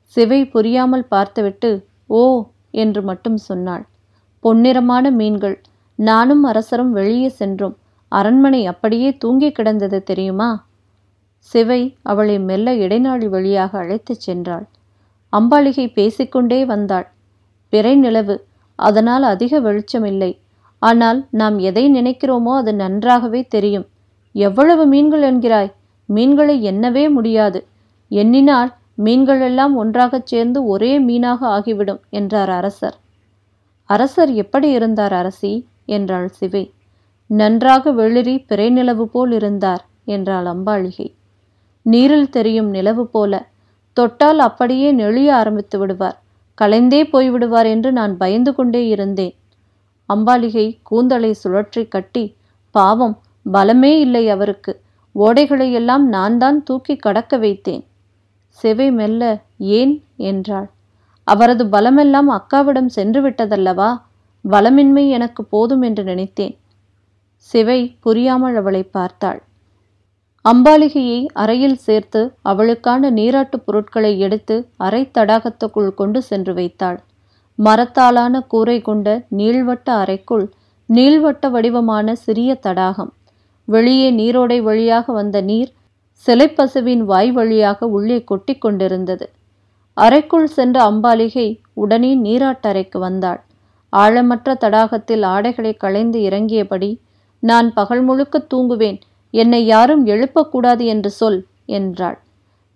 சிவை 0.04 0.46
புரியாமல் 0.46 1.06
பார்த்துவிட்டு 1.06 1.88
ஓ 2.08 2.44
என்று 2.72 3.02
மட்டும் 3.02 3.38
சொன்னாள். 3.38 3.84
பொன்னிறமான 4.44 5.12
மீன்கள் 5.12 5.62
நானும் 5.96 6.44
அரசரும் 6.44 6.92
வெளியே 6.92 7.30
சென்றோம். 7.30 7.76
அரண்மனை 8.08 8.66
அப்படியே 8.66 9.18
தூங்கி 9.18 9.52
கிடந்தது 9.52 10.04
தெரியுமா? 10.04 10.50
சிவை 11.38 11.82
அவளை 12.02 12.40
மெல்ல 12.40 12.74
இடைநாழி 12.76 13.30
வழியாக 13.30 13.78
அழைத்துச் 13.78 14.30
சென்றாள். 14.30 14.66
அம்பாளிகை 15.34 15.86
பேசிக்கொண்டே 15.94 16.66
வந்தாள். 16.66 17.08
பிறை 17.70 17.96
நிலவு 17.96 18.36
அதனால் 18.76 19.24
அதிக 19.24 19.60
வெளிச்சம் 19.60 20.06
இல்லை 20.06 20.32
ஆனால் 20.82 21.28
நாம் 21.32 21.58
எதை 21.60 21.92
நினைக்கிறோமோ 21.92 22.54
அது 22.56 22.74
நன்றாகவே 22.76 23.42
தெரியும். 23.48 23.86
எவ்வளவு 24.36 24.86
மீன்கள் 24.86 25.22
என்கிறாய்? 25.22 25.72
மீன்களை 26.10 26.56
எண்ணவே 26.72 27.10
முடியாது. 27.10 27.60
எண்ணினால் 28.12 28.72
மீன்கள் 28.94 29.42
எல்லாம் 29.42 29.76
ஒன்றாகச் 29.76 30.26
சேர்ந்து 30.26 30.66
ஒரே 30.66 31.00
மீனாக 31.00 31.40
ஆகிவிடும் 31.48 32.02
என்றார் 32.10 32.50
அரசர். 32.50 32.98
அரசர் 33.90 34.34
எப்படி 34.34 34.70
இருந்தார் 34.70 35.14
அரசி? 35.14 35.54
என்றாள் 35.86 36.28
சிவை. 36.28 36.64
நன்றாக 37.30 37.92
வெளிரி 37.92 38.46
பிறை 38.48 38.70
நிலவு 38.70 39.08
போல் 39.08 39.32
இருந்தார் 39.32 39.84
என்றாள் 40.06 40.46
அம்பாளிகை. 40.46 41.08
நீரில் 41.86 42.30
தெரியும் 42.30 42.70
நிலவு 42.70 43.08
போல. 43.08 43.34
தொட்டால் 43.94 44.40
அப்படியே 44.40 44.94
நெளிய 44.94 45.30
ஆரம்பித்து 45.32 45.78
விடுவார். 45.80 46.18
கலைந்தே 46.62 47.04
போய்விடுவார் 47.04 47.66
என்று 47.66 47.92
நான் 47.92 48.18
பயந்து 48.18 48.56
கொண்டே 48.56 48.88
இருந்தேன். 48.88 49.36
அம்பாலிகை 50.14 50.78
கூந்தலை 50.84 51.36
சுழற்றி 51.44 51.88
கட்டி 51.88 52.36
பாவம் 52.72 53.22
பலமே 53.54 54.00
இல்லை 54.00 54.30
அவருக்கு. 54.30 54.82
ஓடைகளை 55.16 55.72
எல்லாம் 55.72 56.08
நான் 56.08 56.38
தான் 56.38 56.64
தூக்கி 56.64 56.96
கடக்க 56.96 57.38
வைத்தேன். 57.38 57.84
செவை 58.64 58.92
மெல்ல 58.92 59.42
ஏன்? 59.58 60.04
என்றாள். 60.16 60.70
அவரது 61.24 61.66
பலமெல்லாம் 61.66 62.30
அக்காவிடம் 62.30 62.86
சென்று 62.86 63.30
விட்டதல்லவா? 63.30 64.02
பலமின்மை 64.50 65.10
எனக்கு 65.10 65.44
போதும் 65.44 65.82
என்று 65.82 66.04
நினைத்தேன். 66.04 66.58
சிவை 67.38 67.98
புரியாமல் 68.00 68.56
அவளை 68.56 68.84
பார்த்தாள். 68.84 69.42
அம்பாலிகையை 70.50 71.26
அறையில் 71.34 71.76
சேர்த்து 71.76 72.34
அவளுக்கான 72.42 73.10
நீராட்டுப் 73.12 73.66
பொருட்களை 73.66 74.20
எடுத்து 74.20 74.68
அறை 74.78 75.10
தடாகத்துக்குள் 75.14 75.94
கொண்டு 75.94 76.22
சென்று 76.22 76.54
வைத்தாள். 76.54 77.00
மரத்தாலான 77.56 78.42
கூரை 78.42 78.82
கொண்ட 78.82 79.26
நீள்வட்ட 79.38 79.84
அறைக்குள் 79.84 80.50
நீள்வட்ட 80.94 81.50
வடிவமான 81.50 82.16
சிறிய 82.16 82.56
தடாகம். 82.56 83.14
வெளியே 83.66 84.12
நீரோடை 84.12 84.62
வழியாக 84.62 85.14
வந்த 85.14 85.42
நீர் 85.42 85.72
சிலைப்பசுவின் 86.26 86.98
வாய் 86.98 87.32
வழியாக 87.32 87.88
உள்ளே 87.88 88.24
கொட்டி 88.24 88.58
கொண்டிருந்தது. 88.58 89.30
அறைக்குள் 89.94 90.48
சென்ற 90.48 90.84
அம்பாலிகை 90.92 91.58
உடனே 91.74 92.18
நீராட்டறைக்கு 92.18 92.98
வந்தாள். 92.98 93.44
ஆழமற்ற 93.94 94.54
தடாகத்தில் 94.54 95.26
ஆடைகளை 95.26 95.74
களைந்து 95.74 96.20
இறங்கியபடி 96.20 96.98
நான் 97.40 97.74
பகல் 97.74 98.04
முழுக்க 98.04 98.46
தூங்குவேன். 98.54 99.00
என்னை 99.42 99.66
யாரும் 99.66 100.04
எழுப்பக்கூடாது 100.06 100.84
என்று 100.86 101.10
சொல் 101.12 101.40
என்றாள். 101.66 102.18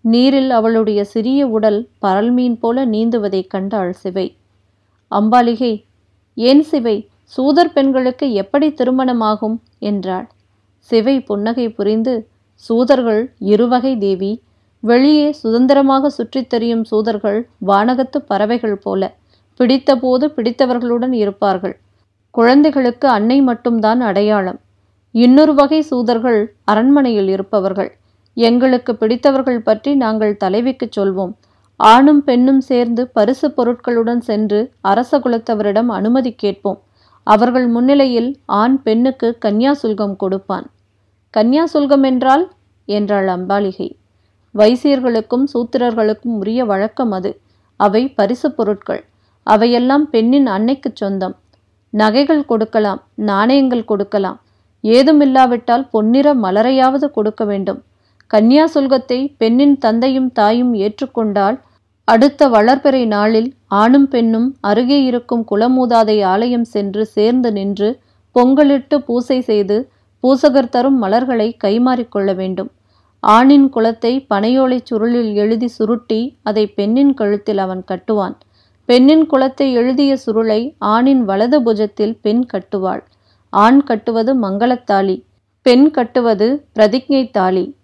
நீரில் 0.05 0.49
அவளுடைய 0.49 0.99
சிறிய 1.03 1.47
உடல் 1.47 1.79
பரல்மீன் 2.01 2.57
போல 2.59 2.85
நீந்துவதைக் 2.85 3.47
கண்டாள் 3.47 3.91
சிவை. 3.93 4.27
அம்பாலிகை 5.11 5.73
ஏன் 6.37 6.63
சிவை 6.63 6.97
சூதர் 7.35 7.73
பெண்களுக்கு 7.73 8.27
எப்படி 8.33 8.67
திருமணமாகும்? 8.69 9.57
என்றாள். 9.81 10.27
சிவை 10.89 11.15
புன்னகை 11.21 11.65
புரிந்து 11.69 12.13
சூதர்கள் 12.67 13.21
இருவகை 13.51 13.93
தேவி 13.97 14.31
வெளியே 14.83 15.27
சுதந்திரமாக 15.31 16.09
சுற்றித் 16.09 16.49
தெரியும் 16.49 16.83
சூதர்கள் 16.83 17.39
வானகத்து 17.67 18.19
பறவைகள் 18.27 18.77
போல 18.77 19.01
பிடித்தபோது 19.59 20.25
பிடித்தவர்களுடன் 20.35 21.13
இருப்பார்கள். 21.13 21.75
குழந்தைகளுக்கு 22.35 23.07
அன்னை 23.07 23.37
மட்டும்தான் 23.41 24.01
அடையாளம். 24.01 24.59
இன்னொரு 25.11 25.53
வகை 25.53 25.81
சூதர்கள் 25.81 26.53
அரண்மனையில் 26.63 27.27
இருப்பவர்கள். 27.27 27.97
எங்களுக்கு 28.33 28.95
பிடித்தவர்கள் 28.95 29.59
பற்றி 29.59 29.95
நாங்கள் 29.95 30.37
தலைவிக்குச் 30.43 30.99
சொல்வோம். 30.99 31.33
ஆணும் 31.75 32.23
பெண்ணும் 32.23 32.61
சேர்ந்து 32.61 33.07
பரிசு 33.07 33.47
பொருட்களுடன் 33.47 34.19
சென்று 34.19 34.71
அரச 34.81 35.19
குலத்தவரிடம் 35.19 35.87
அனுமதி 35.87 36.31
கேட்போம். 36.33 36.81
அவர்கள் 37.23 37.67
முன்னிலையில் 37.67 38.37
ஆண் 38.45 38.81
பெண்ணுக்கு 38.81 39.37
கன்னியாசுல்கம் 39.45 40.15
கொடுப்பான். 40.15 40.71
கன்னியாசுல்கம் 41.37 42.03
என்றால்? 42.03 42.51
என்றாள் 42.85 43.27
அம்பாலிகை 43.27 43.89
வைசியர்களுக்கும் 44.55 45.43
சூத்திரர்களுக்கும் 45.53 46.37
உரிய 46.37 46.65
வழக்கம் 46.65 47.11
அது. 47.11 47.39
அவை 47.79 48.09
பரிசு 48.09 48.51
பொருட்கள். 48.51 49.03
அவையெல்லாம் 49.43 50.09
பெண்ணின் 50.09 50.47
அன்னைக்குச் 50.47 50.95
சொந்தம். 50.95 51.35
நகைகள் 51.89 52.45
கொடுக்கலாம் 52.45 53.03
நாணயங்கள் 53.15 53.85
கொடுக்கலாம். 53.85 54.39
ஏதுமில்லாவிட்டால் 54.83 55.85
பொன்னிற 55.89 56.33
மலரையாவது 56.35 57.07
கொடுக்க 57.11 57.45
வேண்டும். 57.45 57.79
கன்னியாசுல்கத்தை 58.33 59.19
பெண்ணின் 59.37 59.77
தந்தையும் 59.77 60.31
தாயும் 60.31 60.73
ஏற்றுக்கொண்டால் 60.73 61.57
அடுத்த 62.03 62.49
வளர்பிறை 62.49 63.05
நாளில் 63.05 63.49
ஆணும் 63.67 64.07
பெண்ணும் 64.07 64.55
அருகே 64.61 65.03
இருக்கும் 65.03 65.45
குலமூதாதை 65.51 66.23
ஆலயம் 66.23 66.63
சென்று 66.63 67.05
சேர்ந்து 67.05 67.51
நின்று 67.51 67.89
பொங்கலிட்டு 68.35 68.97
பூசை 68.97 69.41
செய்து 69.41 69.77
பூசகர் 70.23 70.69
தரும் 70.69 70.97
மலர்களை 70.97 71.57
கைமாறிக்கொள்ள 71.63 72.35
வேண்டும். 72.35 72.69
ஆணின் 73.19 73.67
குலத்தை 73.75 74.13
பனையோலைச் 74.29 74.87
சுருளில் 74.89 75.33
எழுதி 75.33 75.67
சுருட்டி 75.67 76.19
அதை 76.43 76.67
பெண்ணின் 76.67 77.13
கழுத்தில் 77.13 77.57
அவன் 77.57 77.83
கட்டுவான். 77.91 78.35
பெண்ணின் 78.85 79.25
குலத்தை 79.31 79.71
எழுதிய 79.71 80.17
சுருளை 80.25 80.61
ஆணின் 80.77 81.25
வலது 81.25 81.57
புஜத்தில் 81.61 82.15
பெண் 82.21 82.43
கட்டுவாள். 82.53 83.01
ஆண் 83.49 83.83
கட்டுவது 83.83 84.31
மங்களத்தாலி 84.41 85.23
பெண் 85.61 85.91
கட்டுவது 85.91 86.47
பிரதிஜை 86.75 87.31
தாலி 87.31 87.77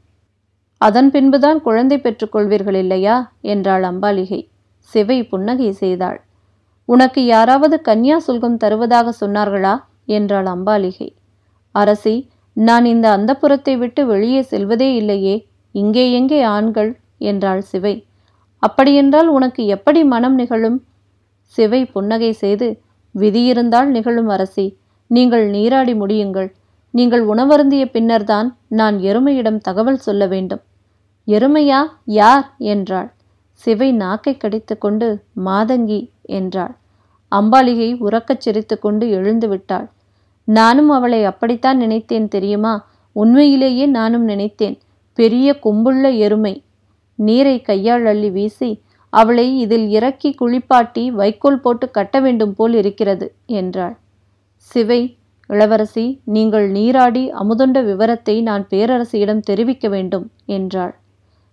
அதன் 0.77 1.11
பின்புதான் 1.11 1.61
குழந்தை 1.61 1.97
பெற்றுக்கொள்வீர்கள் 1.97 2.75
இல்லையா? 2.75 3.31
என்றாள் 3.41 3.83
அம்பாலிகை. 3.83 4.47
சிவை 4.79 5.23
புன்னகை 5.23 5.71
செய்தாள். 5.71 6.21
உனக்கு 6.85 7.25
யாராவது 7.25 7.81
கன்யா 7.85 8.17
சுல்கம் 8.27 8.57
தருவதாக 8.57 9.13
சொன்னார்களா? 9.19 9.75
என்றாள் 10.05 10.45
அம்பாலிகை. 10.45 11.09
அரசி 11.71 12.15
நான் 12.53 12.85
இந்த 12.85 13.17
அந்தப்புறத்தை 13.17 13.77
விட்டு 13.77 14.05
வெளியே 14.05 14.41
செல்வதே 14.41 14.89
இல்லையே. 14.95 15.35
இங்கே 15.71 16.11
எங்கே 16.11 16.41
ஆண்கள்? 16.41 16.91
என்றாள் 17.17 17.61
சிவை. 17.61 17.95
அப்படியென்றால் 18.59 19.27
உனக்கு 19.27 19.65
எப்படி 19.65 20.03
மனம் 20.03 20.35
நிகழும்? 20.35 20.77
சிவை 21.41 21.85
புன்னகை 21.85 22.31
செய்து 22.33 22.67
விதியிருந்தால் 23.15 23.89
நிகழும் 23.89 24.27
அரசி. 24.27 24.77
நீங்கள் 25.07 25.49
நீராடி 25.49 25.93
முடியுங்கள். 25.93 26.51
நீங்கள் 26.91 27.25
உணவருந்திய 27.27 27.85
பின்னர்தான் 27.85 28.57
நான் 28.67 28.97
எருமையிடம் 28.97 29.57
தகவல் 29.57 29.97
சொல்ல 29.97 30.27
வேண்டும். 30.27 30.61
எருமையா 31.27 31.83
யார்? 32.05 32.55
என்றாள். 32.57 33.13
சிவை 33.51 33.91
நாக்கை 33.91 34.37
கடித்து 34.37 34.77
கொண்டு 34.77 35.23
மாதங்கி 35.45 36.09
என்றாள். 36.21 36.75
அம்பாலிகை 37.35 37.97
உறக்கச் 38.01 38.39
சிரித்து 38.39 38.79
கொண்டு 38.79 39.09
எழுந்து 39.09 39.47
விட்டாள். 39.47 39.89
நானும் 40.43 40.89
அவளை 40.89 41.23
அப்படித்தான் 41.23 41.77
நினைத்தேன் 41.77 42.27
தெரியுமா? 42.27 42.87
உண்மையிலேயே 43.11 43.85
நானும் 43.85 44.23
நினைத்தேன். 44.23 44.77
பெரிய 45.13 45.59
கொம்புள்ள 45.63 46.17
எருமை. 46.17 46.63
நீரை 47.15 47.61
கையால் 47.61 48.05
அள்ளி 48.05 48.29
வீசி 48.29 48.81
அவளை 49.09 49.59
இதில் 49.59 49.89
இறக்கி 49.89 50.33
குளிப்பாட்டி 50.33 51.11
வைக்கோல் 51.11 51.59
போட்டு 51.59 51.91
கட்ட 51.91 52.19
வேண்டும் 52.19 52.53
போல் 52.53 52.73
இருக்கிறது 52.73 53.33
என்றாள். 53.45 53.97
சிவை 54.71 55.01
இளவரசி 55.49 56.05
நீங்கள் 56.25 56.67
நீராடி 56.69 57.23
அமுதுண்ட 57.31 57.79
விவரத்தை 57.83 58.35
நான் 58.41 58.63
பேரரசியிடம் 58.69 59.39
தெரிவிக்க 59.39 59.87
வேண்டும் 59.89 60.25
என்றாள். 60.45 60.93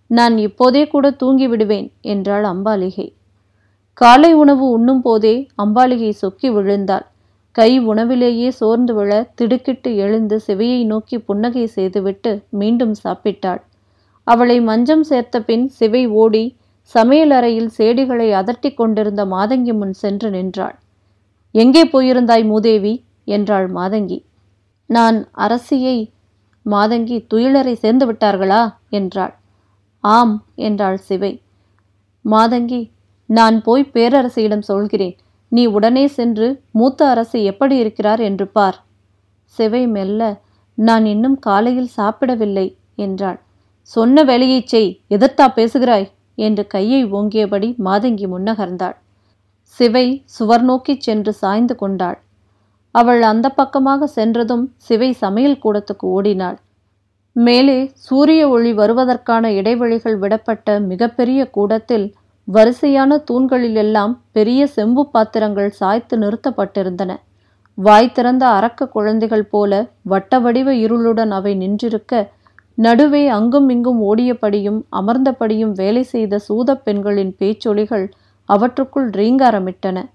நான் 0.07 0.35
இப்போதே 0.37 0.87
கூட 0.87 1.05
தூங்கி 1.11 1.47
விடுவேன் 1.47 1.87
என்றாள் 2.01 2.43
அம்பாலிகை. 2.43 3.07
காலை 3.93 4.33
உணவு 4.33 4.65
உண்ணும் 4.69 5.01
போதே 5.01 5.35
அம்பாலிகை 5.55 6.09
சொக்கி 6.09 6.49
விழுந்தாள். 6.49 7.05
கை 7.55 7.71
உணவிலேயே 7.79 8.49
சோர்ந்து 8.49 8.93
விழ 8.93 9.11
திடுக்கிட்டு 9.35 9.89
எழுந்து 9.95 10.37
சிவையை 10.47 10.85
நோக்கி 10.85 11.17
புன்னகை 11.19 11.65
செய்துவிட்டு 11.67 12.31
மீண்டும் 12.49 12.95
சாப்பிட்டாள். 13.03 13.61
அவளை 14.27 14.57
மஞ்சம் 14.61 15.03
சேர்த்த 15.03 15.41
பின் 15.41 15.65
சிவை 15.69 16.03
ஓடி 16.07 16.45
சமையலறையில் 16.95 17.69
சேடிகளை 17.77 18.29
அதட்டி 18.33 18.69
கொண்டிருந்த 18.73 19.25
மாதங்கி 19.25 19.73
முன் 19.73 19.93
சென்று 19.93 20.29
நின்றாள். 20.29 20.77
எங்கே 21.55 21.83
போயிருந்தாய் 21.85 22.45
மூதேவி? 22.45 22.93
என்றாள் 23.25 23.67
மாதங்கி. 23.71 24.17
நான் 24.89 25.27
அரசியை 25.37 25.97
மாதங்கி 26.65 27.17
துயிலரை 27.33 27.73
சேர்ந்து 27.73 28.05
விட்டார்களா? 28.11 28.61
என்றாள். 28.89 29.33
ஆம் 30.03 30.45
என்றாள் 30.55 30.97
சிவை 30.97 31.41
மாதங்கி 32.25 32.81
நான் 33.29 33.61
போய் 33.61 33.91
பேரரசியிடம் 33.93 34.65
சொல்கிறேன். 34.71 35.15
நீ 35.51 35.65
உடனே 35.65 36.07
சென்று 36.07 36.47
மூத்த 36.71 37.07
அரசு 37.07 37.43
எப்படி 37.43 37.75
இருக்கிறார் 37.77 38.19
என்று 38.19 38.47
பார். 38.47 38.77
சிவை 39.43 39.87
மெல்ல 39.87 40.21
நான் 40.77 41.05
இன்னும் 41.05 41.39
காலையில் 41.39 41.95
சாப்பிடவில்லை 41.97 42.67
என்றாள். 42.95 43.39
சொன்ன 43.81 44.23
வேலையைச் 44.23 44.67
செய் 44.67 44.91
எதிர்த்தா 45.09 45.47
பேசுகிறாய்? 45.53 46.09
என்று 46.35 46.67
கையை 46.67 47.05
ஓங்கியபடி 47.05 47.69
மாதங்கி 47.85 48.27
முன்னகர்ந்தாள். 48.27 48.95
சிவை 49.79 50.05
சுவர் 50.25 50.61
நோக்கிச் 50.61 51.01
சென்று 51.01 51.33
சாய்ந்து 51.33 51.75
கொண்டாள். 51.75 52.17
அவள் 52.95 53.21
அந்த 53.21 53.47
பக்கமாக 53.49 54.07
சென்றதும் 54.07 54.65
சிவை 54.77 55.09
சமையல் 55.13 55.61
கூடத்துக்கு 55.63 56.05
ஓடினாள். 56.15 56.57
மேலே 57.35 57.91
சூரிய 57.93 58.41
ஒளி 58.49 58.71
வருவதற்கான 58.73 59.45
இடைவெளிகள் 59.51 60.17
விடப்பட்ட 60.19 60.67
மிகப்பெரிய 60.81 61.49
கூடத்தில் 61.49 62.05
வரிசையான 62.47 63.23
தூண்களிலெல்லாம் 63.31 64.13
பெரிய 64.31 64.61
செம்பு 64.67 65.03
பாத்திரங்கள் 65.09 65.69
சாய்த்து 65.69 66.17
நிறுத்தப்பட்டிருந்தன. 66.17 67.11
வாய் 67.77 68.11
திறந்த 68.11 68.43
அரக்க 68.47 68.87
குழந்தைகள் 68.87 69.45
போல 69.45 69.71
வட்ட 70.03 70.39
வடிவ 70.39 70.73
இருளுடன் 70.75 71.31
அவை 71.31 71.53
நின்றிருக்க 71.55 72.29
நடுவே 72.77 73.27
அங்கும் 73.27 73.69
இங்கும் 73.69 73.99
ஓடியபடியும் 74.01 74.79
அமர்ந்தபடியும் 74.91 75.73
வேலை 75.73 76.03
செய்த 76.03 76.39
சூதப் 76.39 76.83
பெண்களின் 76.83 77.33
பேச்சொலிகள் 77.39 78.05
அவற்றுக்குள் 78.45 79.09
ரீங்காரமிட்டன. 79.09 80.09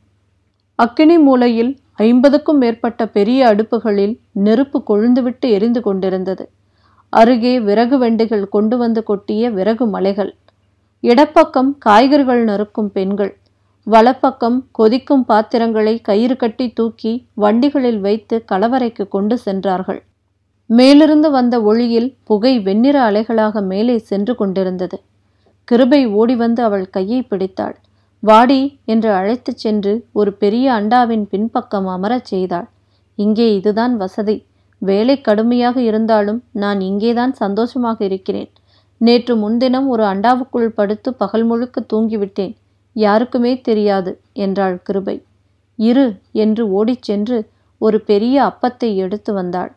அக்கினி 0.75 1.19
மூலையில் 1.19 1.79
ஐம்பதுக்கும் 1.95 2.59
மேற்பட்ட 2.59 3.07
பெரிய 3.09 3.47
அடுப்புகளில் 3.47 4.19
நெருப்பு 4.33 4.83
கொழுந்துவிட்டு 4.89 5.47
எரிந்து 5.51 5.81
கொண்டிருந்தது. 5.83 6.49
அருகே 7.11 7.61
விறகு 7.61 7.99
வெண்டுகள் 7.99 8.49
கொண்டு 8.49 8.77
வந்து 8.77 9.03
கொட்டிய 9.03 9.51
விறகு 9.51 9.87
மலைகள். 9.87 10.35
இடப்பக்கம் 11.03 11.77
காய்கறிகள் 11.79 12.45
நறுக்கும் 12.45 12.91
பெண்கள். 12.93 13.37
வலப்பக்கம் 13.87 14.65
கொதிக்கும் 14.73 15.25
பாத்திரங்களை 15.25 16.01
கயிறு 16.01 16.37
கட்டி 16.37 16.69
தூக்கி 16.69 17.27
வண்டிகளில் 17.35 18.01
வைத்து 18.01 18.45
கலவரைக்கு 18.53 19.09
கொண்டு 19.09 19.39
சென்றார்கள். 19.39 20.03
மேலிருந்து 20.67 21.31
வந்த 21.31 21.63
ஒளியில் 21.63 22.15
புகை 22.25 22.61
வெண்ணிற 22.61 23.11
அலைகளாக 23.11 23.63
மேலே 23.63 23.99
சென்று 23.99 24.35
கொண்டிருந்தது. 24.35 25.01
கிருபை 25.65 26.07
ஓடி 26.07 26.37
வந்து 26.37 26.63
அவள் 26.63 26.91
கையை 26.91 27.23
பிடித்தாள். 27.23 27.77
வாடி 28.23 28.81
என்று 28.85 29.11
அழைத்துச் 29.11 29.57
சென்று 29.57 30.07
ஒரு 30.13 30.33
பெரிய 30.33 30.73
அண்டாவின் 30.73 31.23
பின்பக்கம் 31.23 31.87
அமரச் 31.87 32.25
செய்தாள். 32.25 32.69
இங்கே 33.15 33.55
இதுதான் 33.55 33.97
வசதி. 33.97 34.47
வேலை 34.79 35.21
கடுமையாக 35.21 35.81
இருந்தாலும் 35.81 36.45
நான் 36.53 36.81
இங்கேதான் 36.81 37.33
சந்தோஷமாக 37.33 38.05
இருக்கிறேன். 38.05 38.49
நேற்று 38.97 39.37
முன்தினம் 39.37 39.89
ஒரு 39.89 40.03
அண்டாவுக்குள் 40.03 40.69
படுத்து 40.69 41.15
பகல் 41.15 41.45
முழுக்க 41.45 41.87
தூங்கிவிட்டேன். 41.93 42.57
யாருக்குமே 42.93 43.61
தெரியாது 43.61 44.21
என்றாள் 44.33 44.83
கிருபை. 44.83 45.23
இரு 45.75 46.15
என்று 46.33 46.71
ஓடிச் 46.71 47.03
சென்று 47.03 47.49
ஒரு 47.79 48.01
பெரிய 48.01 48.43
அப்பத்தை 48.43 48.95
எடுத்து 48.95 49.33
வந்தாள். 49.33 49.73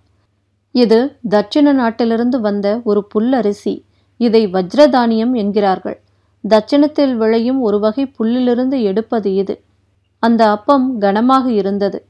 இது 0.71 1.17
தட்சிண 1.29 1.73
நாட்டிலிருந்து 1.73 2.39
வந்த 2.41 2.81
ஒரு 2.83 3.07
புல்லரிசி. 3.15 3.83
இதை 4.17 4.47
வஜ்ரதானியம் 4.47 5.33
என்கிறார்கள். 5.33 6.00
தட்சிணத்தில் 6.49 7.15
விளையும் 7.15 7.61
ஒரு 7.61 7.79
வகை 7.79 8.11
புல்லிலிருந்து 8.19 8.81
எடுப்பது 8.81 9.33
இது. 9.33 9.61
அந்த 10.19 10.49
அப்பம் 10.49 10.99
கனமாக 10.99 11.51
இருந்தது. 11.51 12.05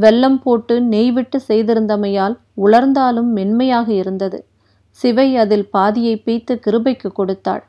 வெல்லம் 0.00 0.40
போட்டு 0.42 0.80
நெய் 0.80 1.12
விட்டு 1.12 1.40
செய்திருந்தமையால் 1.48 2.38
உலர்ந்தாலும் 2.64 3.30
மென்மையாக 3.32 3.92
இருந்தது. 3.92 4.46
சிவை 4.88 5.36
அதில் 5.36 5.70
பாதியை 5.70 6.22
பீய்த்து 6.26 6.60
கிருபைக்கு 6.66 7.12
கொடுத்தாள். 7.12 7.62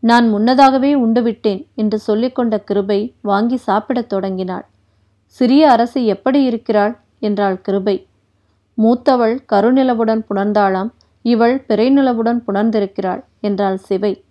நான் 0.00 0.28
முன்னதாகவே 0.28 0.94
உண்டுவிட்டேன் 0.94 1.66
என்று 1.74 1.98
சொல்லிக்கொண்ட 2.06 2.64
கிருபை 2.64 3.14
வாங்கி 3.20 3.56
சாப்பிடத் 3.56 4.08
தொடங்கினாள். 4.08 4.64
சிறிய 5.26 5.70
அரசி 5.70 6.06
எப்படி 6.06 6.44
இருக்கிறாள்? 6.44 6.98
என்றாள் 7.18 7.60
கிருபை. 7.60 8.06
மூத்தவள் 8.78 9.36
கருநிலவுடன் 9.52 10.22
புணர்ந்தாளாம் 10.30 10.90
இவள் 11.22 11.64
பிறைநிலவுடன் 11.68 12.40
புணர்ந்திருக்கிறாள் 12.46 13.24
என்றாள் 13.40 13.76
சிவை. 13.76 14.24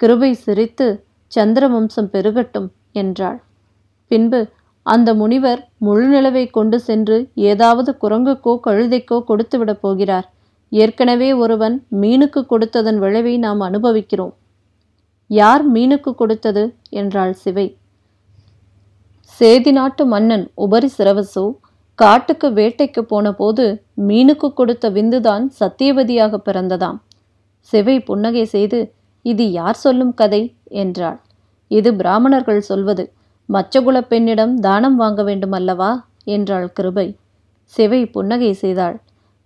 கிருபை 0.00 0.30
சிரித்து 0.34 0.86
சந்திரவம்சம் 1.32 2.08
பெருகட்டும் 2.12 2.68
என்றாள். 2.92 3.38
பின்பு 4.10 4.40
அந்த 4.82 5.14
முனிவர் 5.14 5.60
முழு 5.78 6.06
நிலவை 6.06 6.50
கொண்டு 6.50 6.78
சென்று 6.80 7.16
ஏதாவது 7.34 7.96
குரங்குக்கோ 8.02 8.52
கழுதைக்கோ 8.66 9.16
கொடுத்துவிடப் 9.28 9.80
போகிறார். 9.80 10.26
ஏற்கனவே 10.72 11.32
ஒருவன் 11.32 11.76
மீனுக்கு 12.00 12.40
கொடுத்ததன் 12.48 12.98
விளைவை 12.98 13.34
நாம் 13.38 13.60
அனுபவிக்கிறோம். 13.60 14.34
யார் 15.30 15.72
மீனுக்கு 15.72 16.10
கொடுத்தது? 16.14 16.64
என்றாள் 16.90 17.32
சிவை. 17.32 17.66
சேதி 19.40 19.72
நாட்டு 19.72 20.06
மன்னன் 20.06 20.44
உபரி 20.54 20.88
சிரவசு 20.98 21.44
காட்டுக்கு 21.94 22.48
வேட்டைக்கு 22.50 23.02
போன 23.12 23.32
போது 23.32 23.64
மீனுக்கு 24.08 24.48
கொடுத்த 24.52 24.90
விந்துதான் 24.90 25.44
சத்தியவதியாக 25.60 26.40
பிறந்ததாம். 26.44 26.98
சிவை 27.58 27.96
புன்னகை 28.00 28.44
செய்து 28.44 28.80
இது 29.26 29.44
யார் 29.50 29.74
சொல்லும் 29.74 30.14
கதை? 30.14 30.42
என்றாள். 30.80 31.18
இது 31.70 31.94
பிராமணர்கள் 31.94 32.60
சொல்வது. 32.60 33.04
மச்சகுலப் 33.48 34.08
பெண்ணிடம் 34.08 34.54
தானம் 34.56 34.96
வாங்க 34.96 35.22
வேண்டும் 35.22 35.52
அல்லவா 35.52 35.90
என்றாள் 36.24 36.72
கிருபை. 36.72 37.06
சிவை 37.72 38.00
புன்னகை 38.06 38.52
செய்தாள். 38.52 38.96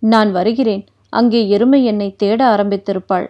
நான் 0.02 0.30
வருகிறேன். 0.32 0.84
அங்கே 1.12 1.40
எருமை 1.48 1.80
என்னை 1.84 2.08
தேட 2.16 2.40
ஆரம்பித்திருப்பாள். 2.56 3.26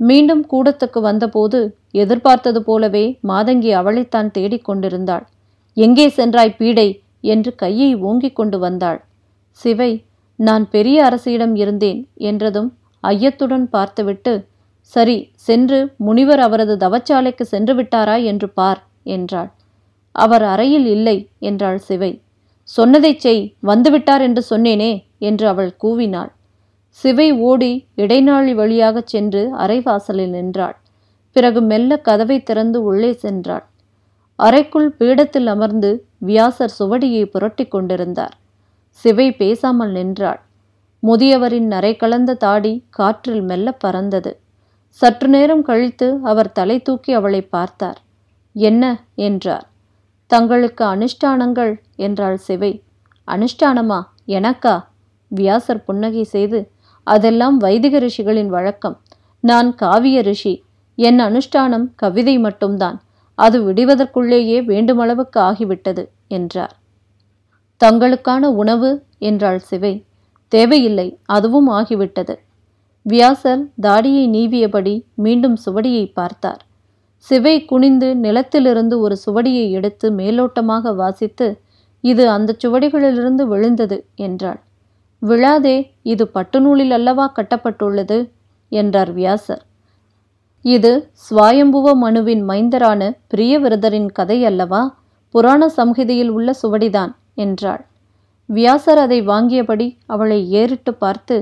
மீண்டும் 0.00 0.42
கூடத்துக்கு 0.52 1.00
வந்தபோது 1.00 1.58
எதிர்பார்த்தது 1.92 2.60
போலவே 2.62 3.04
மாதங்கி 3.28 3.70
அவளைத்தான் 3.72 4.30
தேடிக் 4.30 4.64
கொண்டிருந்தாள். 4.64 5.24
எங்கே 5.76 6.06
சென்றாய் 6.08 6.58
பீடை? 6.58 6.88
என்று 7.20 7.50
கையை 7.54 7.90
ஓங்கிக் 8.02 8.36
கொண்டு 8.36 8.58
வந்தாள். 8.58 9.00
சிவை 9.60 9.90
நான் 10.38 10.64
பெரிய 10.70 10.98
அரசியிடம் 11.04 11.54
இருந்தேன் 11.54 12.00
என்றதும் 12.28 12.70
ஐயத்துடன் 13.02 13.66
பார்த்துவிட்டு 13.66 14.32
சரி 14.92 15.32
சென்று 15.34 15.94
முனிவர் 15.96 16.38
அவரது 16.38 16.76
தவச்சாலைக்கு 16.76 17.42
சென்று 17.42 17.74
விட்டாரா 17.74 18.24
என்று 18.24 18.48
பார் 18.50 18.80
என்றாள். 19.02 19.50
அவர் 20.14 20.42
அறையில் 20.42 20.86
இல்லை 20.86 21.28
என்றாள் 21.38 21.78
சிவை. 21.78 22.12
சொன்னதைச் 22.68 23.20
செய் 23.20 23.54
வந்துவிட்டார் 23.62 24.20
என்று 24.20 24.42
சொன்னேனே 24.50 24.92
என்று 25.18 25.48
அவள் 25.48 25.72
கூவினாள். 25.84 26.30
சிவை 26.88 27.32
ஓடி 27.40 27.86
இடைநாழி 27.96 28.54
வழியாகச் 28.54 29.06
சென்று 29.06 29.56
அரைவாசலில் 29.56 30.28
நின்றாள். 30.28 30.76
பிறகு 31.32 31.60
மெல்ல 31.60 31.96
கதவை 31.96 32.42
திறந்து 32.42 32.82
உள்ளே 32.82 33.18
சென்றாள். 33.22 33.64
அறைக்குள் 34.38 34.94
பீடத்தில் 34.98 35.46
அமர்ந்து 35.46 35.90
வியாசர் 36.18 36.76
சுவடியை 36.78 37.24
புரட்டி 37.24 37.64
கொண்டிருந்தார். 37.66 38.34
சிவை 38.90 39.32
பேசாமல் 39.32 39.90
நின்றாள். 39.90 40.40
முதியவரின் 41.02 41.66
நரை 41.66 41.96
கலந்த 41.96 42.34
தாடி 42.34 42.84
காற்றில் 42.90 43.42
மெல்ல 43.42 43.72
பறந்தது. 43.72 44.32
சற்று 44.90 45.28
நேரம் 45.28 45.62
கழித்து 45.62 46.18
அவர் 46.22 46.52
தலை 46.52 46.82
தூக்கி 46.82 47.12
அவளை 47.12 47.42
பார்த்தார். 47.42 48.00
என்ன? 48.52 49.04
என்றார். 49.14 49.68
தங்களுக்கு 50.26 50.84
அனுஷ்டானங்கள் 50.84 51.76
என்றாள் 51.96 52.36
சிவை. 52.36 52.82
அனுஷ்டானமா? 53.26 54.02
எனக்கா? 54.28 54.84
வியாசர் 55.28 55.84
புன்னகை 55.84 56.24
செய்து 56.24 56.70
அதெல்லாம் 57.04 57.56
வைதிக 57.56 57.98
ரிஷிகளின் 58.00 58.46
வழக்கம். 58.46 59.00
நான் 59.40 59.74
காவிய 59.74 60.22
ரிஷி. 60.22 60.64
என் 60.94 61.20
அனுஷ்டானம் 61.20 61.86
கவிதை 61.96 62.38
மட்டும்தான். 62.38 63.02
அது 63.34 63.72
விடுவதற்குள்ளேயே 63.72 64.58
வேண்டுமளவுக்கு 64.64 65.38
ஆகிவிட்டது 65.38 66.08
என்றார். 66.28 66.76
தங்களுக்கான 67.84 68.42
உணவு? 68.42 69.04
என்றாள் 69.18 69.58
சிவை. 69.58 70.04
தேவையில்லை. 70.48 71.18
அதுவும் 71.24 71.68
ஆகிவிட்டது. 71.68 72.36
வியாசர் 73.06 73.62
தாடியை 73.80 74.24
நீவியபடி 74.28 74.94
மீண்டும் 75.14 75.56
சுவடியை 75.66 76.04
பார்த்தார். 76.12 76.60
சிவை 77.16 77.64
குனிந்து 77.64 78.08
நிலத்திலிருந்து 78.14 78.98
ஒரு 78.98 79.16
சுவடியை 79.26 79.70
எடுத்து 79.70 80.06
மேலோட்டமாக 80.10 80.94
வாசித்து 80.94 81.60
இது 82.04 82.24
அந்த 82.28 82.56
சுவடிகளிலிருந்து 82.64 83.42
விழுந்தது 83.42 84.04
என்றாள். 84.16 84.60
விழாதே 85.22 85.76
இது 86.02 86.24
பட்டுநூலில் 86.34 86.90
அல்லவா 86.90 87.32
கட்டப்பட்டுள்ளது? 87.38 88.18
என்றார் 88.72 89.12
வியாசர். 89.12 89.62
இது 90.64 90.92
சுவாயம்புவ 91.30 91.92
மனுவின் 91.94 92.42
மைந்தரான 92.48 93.10
பிரியவிரதரின் 93.34 94.10
கதை 94.12 94.38
அல்லவா? 94.44 94.82
புராண 95.34 95.66
சம்ஹிதையில் 95.76 96.28
உள்ள 96.28 96.54
சுவடிதான் 96.62 97.12
என்றாள். 97.34 97.82
வியாசர் 98.48 98.98
அதை 98.98 99.18
வாங்கியபடி 99.22 99.88
அவளை 100.06 100.38
ஏறிட்டு 100.50 100.94
பார்த்து 100.94 101.36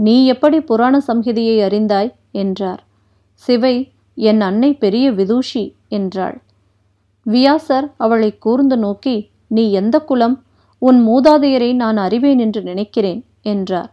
நீ 0.00 0.26
எப்படி 0.26 0.60
புராண 0.60 1.02
சம்ஹிதையை 1.08 1.56
அறிந்தாய்? 1.64 2.12
என்றார். 2.32 2.82
சிவை 3.34 3.92
என் 4.14 4.40
அன்னை 4.40 4.74
பெரிய 4.74 5.12
விதூஷி 5.12 5.64
என்றாள். 5.88 6.36
வியாசர் 7.22 7.92
அவளை 7.96 8.38
கூர்ந்து 8.38 8.76
நோக்கி 8.76 9.16
நீ 9.46 9.72
எந்த 9.72 9.96
குலம்? 10.00 10.36
உன் 10.78 10.98
மூதாதையரை 11.08 11.74
நான் 11.74 11.96
அறிவேன் 11.96 12.38
என்று 12.38 12.62
நினைக்கிறேன் 12.62 13.20
என்றார். 13.42 13.90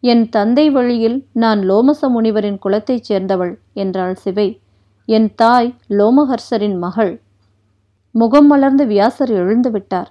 என் 0.00 0.28
தந்தை 0.28 0.70
வழியில் 0.70 1.26
நான் 1.32 1.60
லோமச 1.70 2.08
முனிவரின் 2.08 2.58
குலத்தைச் 2.58 3.12
சேர்ந்தவள் 3.12 3.54
என்றாள் 3.72 4.14
சிவை. 4.14 4.48
என் 5.08 5.34
தாய் 5.34 5.74
லோமஹர்ஷரின் 5.88 6.78
மகள். 6.78 7.20
முகம் 8.10 8.46
மலர்ந்து 8.46 8.86
வியாசர் 8.86 9.30
எழுந்து 9.30 9.70
விட்டார். 9.70 10.10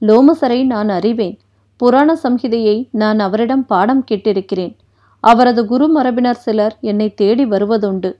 லோமசரை 0.00 0.66
நான் 0.66 0.88
அறிவேன் 0.88 1.38
புராண 1.80 2.10
சம்ஹிதையை 2.22 2.76
நான் 2.92 3.18
அவரிடம் 3.18 3.66
பாடம் 3.66 4.02
கேட்டிருக்கிறேன். 4.10 4.74
அவரது 5.24 5.62
குரு 5.66 5.86
மரபினர் 5.88 6.42
சிலர் 6.44 6.74
என்னை 6.80 7.08
தேடி 7.14 7.44
வருவதுண்டு. 7.44 8.10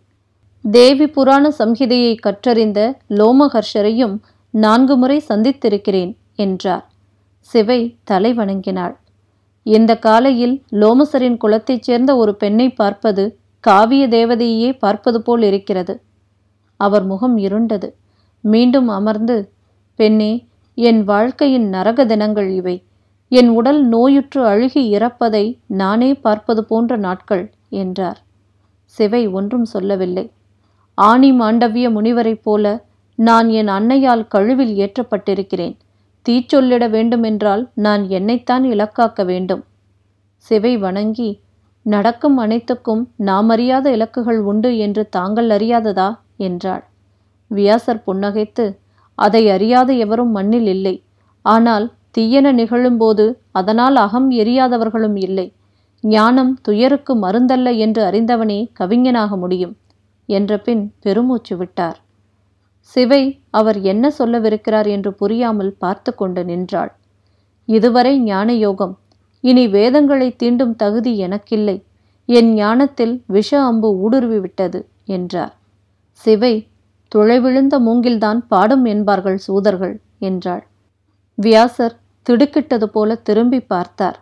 தேவி 0.65 1.07
புராண 1.07 1.45
சம்ஹிதையை 1.59 2.15
கற்றறிந்த 2.19 2.81
லோமஹர்ஷரையும் 3.11 4.17
நான்கு 4.55 4.95
முறை 4.97 5.19
சந்தித்திருக்கிறேன் 5.29 6.13
என்றார். 6.37 6.85
சிவை 7.39 7.81
தலை 8.05 8.33
வணங்கினாள். 8.35 8.95
இந்த 9.67 9.93
காலையில் 9.97 10.57
லோமசரின் 10.73 11.37
குலத்தைச் 11.37 11.83
சேர்ந்த 11.83 12.11
ஒரு 12.17 12.33
பெண்ணை 12.35 12.69
பார்ப்பது 12.73 13.25
காவிய 13.65 14.05
தேவதையே 14.09 14.71
பார்ப்பது 14.79 15.19
போல் 15.23 15.43
இருக்கிறது. 15.43 15.95
அவர் 16.81 17.05
முகம் 17.05 17.37
இருண்டது. 17.39 17.89
மீண்டும் 18.45 18.89
அமர்ந்து 18.89 19.37
பெண்ணே 19.99 20.33
என் 20.79 21.03
வாழ்க்கையின் 21.05 21.69
நரக 21.69 22.07
தினங்கள் 22.07 22.51
இவை. 22.51 22.77
என் 23.33 23.49
உடல் 23.49 23.85
நோயுற்று 23.85 24.41
அழுகி 24.47 24.83
இறப்பதை 24.99 25.59
நானே 25.67 26.15
பார்ப்பது 26.15 26.65
போன்ற 26.65 26.97
நாட்கள் 26.97 27.51
என்றார். 27.69 28.19
சிவை 28.85 29.29
ஒன்றும் 29.29 29.65
சொல்லவில்லை. 29.65 30.25
ஆணி 30.95 31.33
மாண்டவிய 31.33 31.87
முனிவரைப் 31.91 32.43
போல 32.43 32.65
நான் 33.19 33.49
என் 33.49 33.69
அன்னையால் 33.69 34.25
கழுவில் 34.29 34.75
ஏற்றப்பட்டிருக்கிறேன். 34.77 35.77
தீச்சொல்லிட 36.27 36.91
வேண்டுமென்றால் 36.91 37.63
நான் 37.75 38.09
என்னைத்தான் 38.09 38.65
இலக்காக்க 38.65 39.25
வேண்டும். 39.25 39.63
சிவை 40.37 40.77
வணங்கி 40.77 41.31
நடக்கும் 41.87 42.37
அனைத்துக்கும் 42.37 43.03
நாம் 43.17 43.49
அறியாத 43.49 43.87
இலக்குகள் 43.97 44.41
உண்டு 44.41 44.79
என்று 44.79 45.09
தாங்கள் 45.09 45.49
அறியாததா? 45.49 46.09
என்றாள். 46.37 46.85
வியாசர் 47.51 48.05
புன்னகைத்து 48.07 48.67
அதை 49.15 49.51
அறியாத 49.51 49.93
எவரும் 49.93 50.31
மண்ணில் 50.31 50.67
இல்லை. 50.67 50.95
ஆனால் 51.45 51.87
தீயன 52.11 52.53
நிகழும்போது 52.53 53.25
அதனால் 53.51 53.97
அகம் 53.97 54.31
எரியாதவர்களும் 54.31 55.17
இல்லை. 55.17 55.53
ஞானம் 56.05 56.53
துயருக்கு 56.69 57.13
மருந்தல்ல 57.15 57.77
என்று 57.77 58.03
அறிந்தவனே 58.05 58.61
கவிஞனாக 58.79 59.37
முடியும். 59.37 59.75
என்ற 60.29 60.59
பின் 60.59 60.83
பெருமூச்சு 61.01 61.57
விட்டார். 61.57 61.99
சிவை 62.81 63.23
அவர் 63.51 63.79
என்ன 63.83 64.05
சொல்லவிருக்கிறார் 64.11 64.87
என்று 64.87 65.15
புரியாமல் 65.15 65.73
பார்த்து 65.79 66.15
கொண்டு 66.15 66.45
நின்றாள். 66.45 66.93
இதுவரை 67.69 68.21
ஞான 68.21 68.53
யோகம் 68.57 68.95
இனி 69.41 69.69
வேதங்களை 69.69 70.37
தீண்டும் 70.43 70.75
தகுதி 70.77 71.17
எனக்கில்லை. 71.19 71.77
என் 72.29 72.51
ஞானத்தில் 72.55 73.15
விஷ 73.27 73.51
அம்பு 73.61 73.89
ஊடுருவி 73.99 74.39
விட்டது 74.39 74.81
என்றார். 75.05 75.55
சிவை 76.13 76.55
துளைவிழுந்த 77.13 77.75
மூங்கில்தான் 77.81 78.41
பாடும் 78.49 78.85
என்பார்கள் 78.85 79.39
சூதர்கள் 79.39 79.95
என்றாள். 80.19 80.65
வியாசர் 81.41 81.97
திடுக்கிட்டது 82.27 82.85
போல 82.85 83.15
திரும்பி 83.15 83.61
பார்த்தார். 83.61 84.19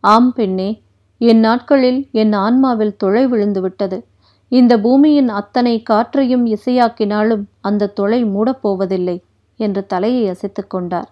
ஆம் 0.00 0.32
பெண்ணே 0.32 0.82
என் 1.18 1.38
நாட்களில் 1.38 2.08
என் 2.12 2.32
ஆன்மாவில் 2.32 2.96
துளை 2.96 3.26
விழுந்து 3.26 3.60
விட்டது. 3.60 4.06
இந்த 4.48 4.80
பூமியின் 4.80 5.28
அத்தனை 5.28 5.82
காற்றையும் 5.82 6.46
இசையாக்கினாலும் 6.46 7.44
அந்த 7.60 7.86
துளை 7.86 8.24
மூடப்போவதில்லை 8.24 9.16
என்று 9.56 9.86
தலையை 9.86 10.28
அசைத்துக் 10.28 10.70
கொண்டார். 10.70 11.10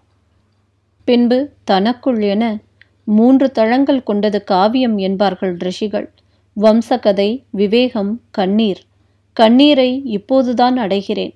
பின்பு 1.04 1.50
தனக்குள் 1.64 2.20
என 2.22 2.58
மூன்று 3.04 3.50
தளங்கள் 3.50 4.02
கொண்டது 4.02 4.44
காவியம் 4.44 4.98
என்பார்கள் 4.98 5.56
ரிஷிகள். 5.58 6.10
வம்சகதை 6.60 7.44
விவேகம் 7.50 8.20
கண்ணீர். 8.30 8.80
கண்ணீரை 9.32 10.04
இப்போதுதான் 10.04 10.78
அடைகிறேன். 10.78 11.34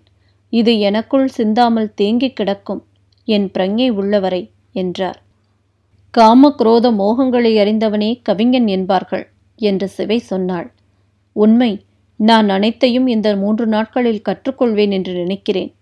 இது 0.53 0.79
எனக்குள் 0.79 1.29
சிந்தாமல் 1.29 1.95
தேங்கிக் 1.95 2.37
கிடக்கும். 2.37 2.85
என் 3.27 3.51
பிரங்கை 3.55 3.89
உள்ளவரை 3.91 4.51
என்றார். 4.73 5.19
காம 6.11 6.55
குரோத 6.59 6.87
மோகங்களை 6.93 7.53
அறிந்தவனே 7.63 8.11
கவிஞன் 8.23 8.67
என்பார்கள் 8.67 9.25
என்று 9.59 9.89
சிவை 9.89 10.19
சொன்னாள். 10.19 10.69
உண்மை 11.33 11.73
நான் 12.21 12.49
அனைத்தையும் 12.49 13.07
இந்த 13.07 13.37
மூன்று 13.37 13.67
நாட்களில் 13.67 14.25
கற்றுக்கொள்வேன் 14.29 14.91
என்று 14.91 15.13
நினைக்கிறேன். 15.13 15.73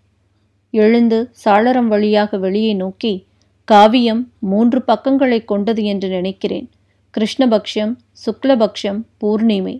எழுந்து 0.70 1.18
சாளரம் 1.44 1.88
வழியாக 1.88 2.38
வெளியே 2.38 2.72
நோக்கி 2.74 3.26
காவியம் 3.64 4.22
மூன்று 4.38 4.82
பக்கங்களை 4.82 5.44
கொண்டது 5.44 5.84
என்று 5.84 6.08
நினைக்கிறேன். 6.08 6.66
கிருஷ்ணபக்ஷம் 7.14 7.92
சுக்லபக்ஷம் 8.24 9.00
பூர்ணிமை. 9.20 9.76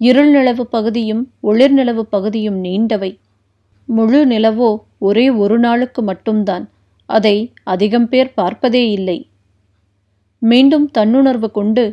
இருள் 0.00 0.30
நிலவு 0.30 0.64
பகுதியும் 0.66 1.22
ஒளிர் 1.42 1.70
நிலவு 1.70 2.06
பகுதியும் 2.06 2.58
நீண்டவை. 2.64 3.10
முழு 3.88 4.20
நிலவோ 4.26 4.70
ஒரே 4.98 5.30
ஒரு 5.30 5.58
நாளுக்கு 5.58 6.02
மட்டும்தான். 6.02 6.64
அதை 7.08 7.36
அதிகம் 7.64 8.08
பேர் 8.08 8.34
பார்ப்பதே 8.34 8.90
இல்லை. 8.90 9.18
மீண்டும் 10.42 10.90
தன்னுணர்வு 10.98 11.48
கொண்டு 11.50 11.84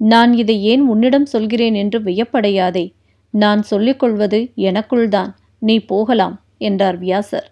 நான் 0.00 0.32
இதை 0.32 0.56
ஏன் 0.62 0.82
உன்னிடம் 0.88 1.26
சொல்கிறேன் 1.26 1.74
என்று 1.74 1.98
வியப்படையாதே. 2.00 2.86
நான் 3.34 3.62
சொல்லிக்கொள்வது 3.62 4.40
எனக்குள்தான். 4.56 5.30
நீ 5.58 5.76
போகலாம் 5.78 6.34
என்றார் 6.58 6.98
வியாசர். 6.98 7.46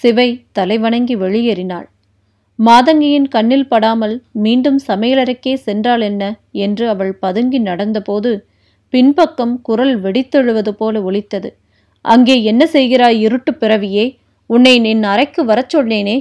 சிவை 0.00 0.28
தலைவணங்கி 0.58 1.14
வெளியேறினாள். 1.16 1.86
மாதங்கியின் 2.58 3.28
கண்ணில் 3.28 3.68
படாமல் 3.68 4.14
மீண்டும் 4.32 4.78
சமையலறைக்கே 4.86 5.54
சென்றாள் 5.66 6.02
என்ன? 6.02 6.22
என்று 6.64 6.88
அவள் 6.88 7.12
பதுங்கி 7.14 7.60
நடந்தபோது 7.60 8.30
பின்பக்கம் 8.92 9.54
குரல் 9.60 9.94
வெடித்தெழுவது 10.02 10.68
போல 10.68 11.02
ஒலித்தது. 11.02 11.50
அங்கே 12.04 12.36
என்ன 12.42 12.62
செய்கிறாய் 12.66 13.18
இருட்டு 13.20 13.52
பிறவியே? 13.52 14.06
உன்னை 14.50 14.74
நின் 14.78 15.02
அறைக்கு 15.02 15.44
வரச் 15.44 15.76
சொன்னேனே. 15.76 16.16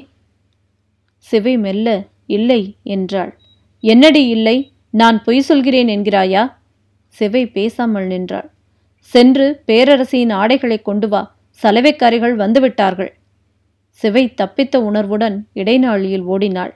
சிவை 1.30 1.54
மெல்ல 1.58 1.88
இல்லை 2.26 2.62
என்றாள். 2.84 3.32
என்னடி 3.84 4.24
இல்லை? 4.28 4.58
நான் 4.94 5.18
பொய் 5.24 5.48
சொல்கிறேன் 5.50 5.88
என்கிறாயா? 5.88 6.44
சிவை 7.16 7.44
பேசாமல் 7.48 8.08
நின்றாள். 8.08 8.50
சென்று 9.12 9.46
பேரரசியின் 9.68 10.34
ஆடைகளை 10.34 10.78
கொண்டு 10.82 11.08
வா 11.08 11.22
சலவைக்காரிகள் 11.60 12.36
வந்துவிட்டார்கள் 12.36 13.12
சிவை 14.00 14.24
தப்பித்த 14.42 14.76
உணர்வுடன் 14.78 15.38
இடைநாழியில் 15.54 16.26
ஓடினாள். 16.26 16.74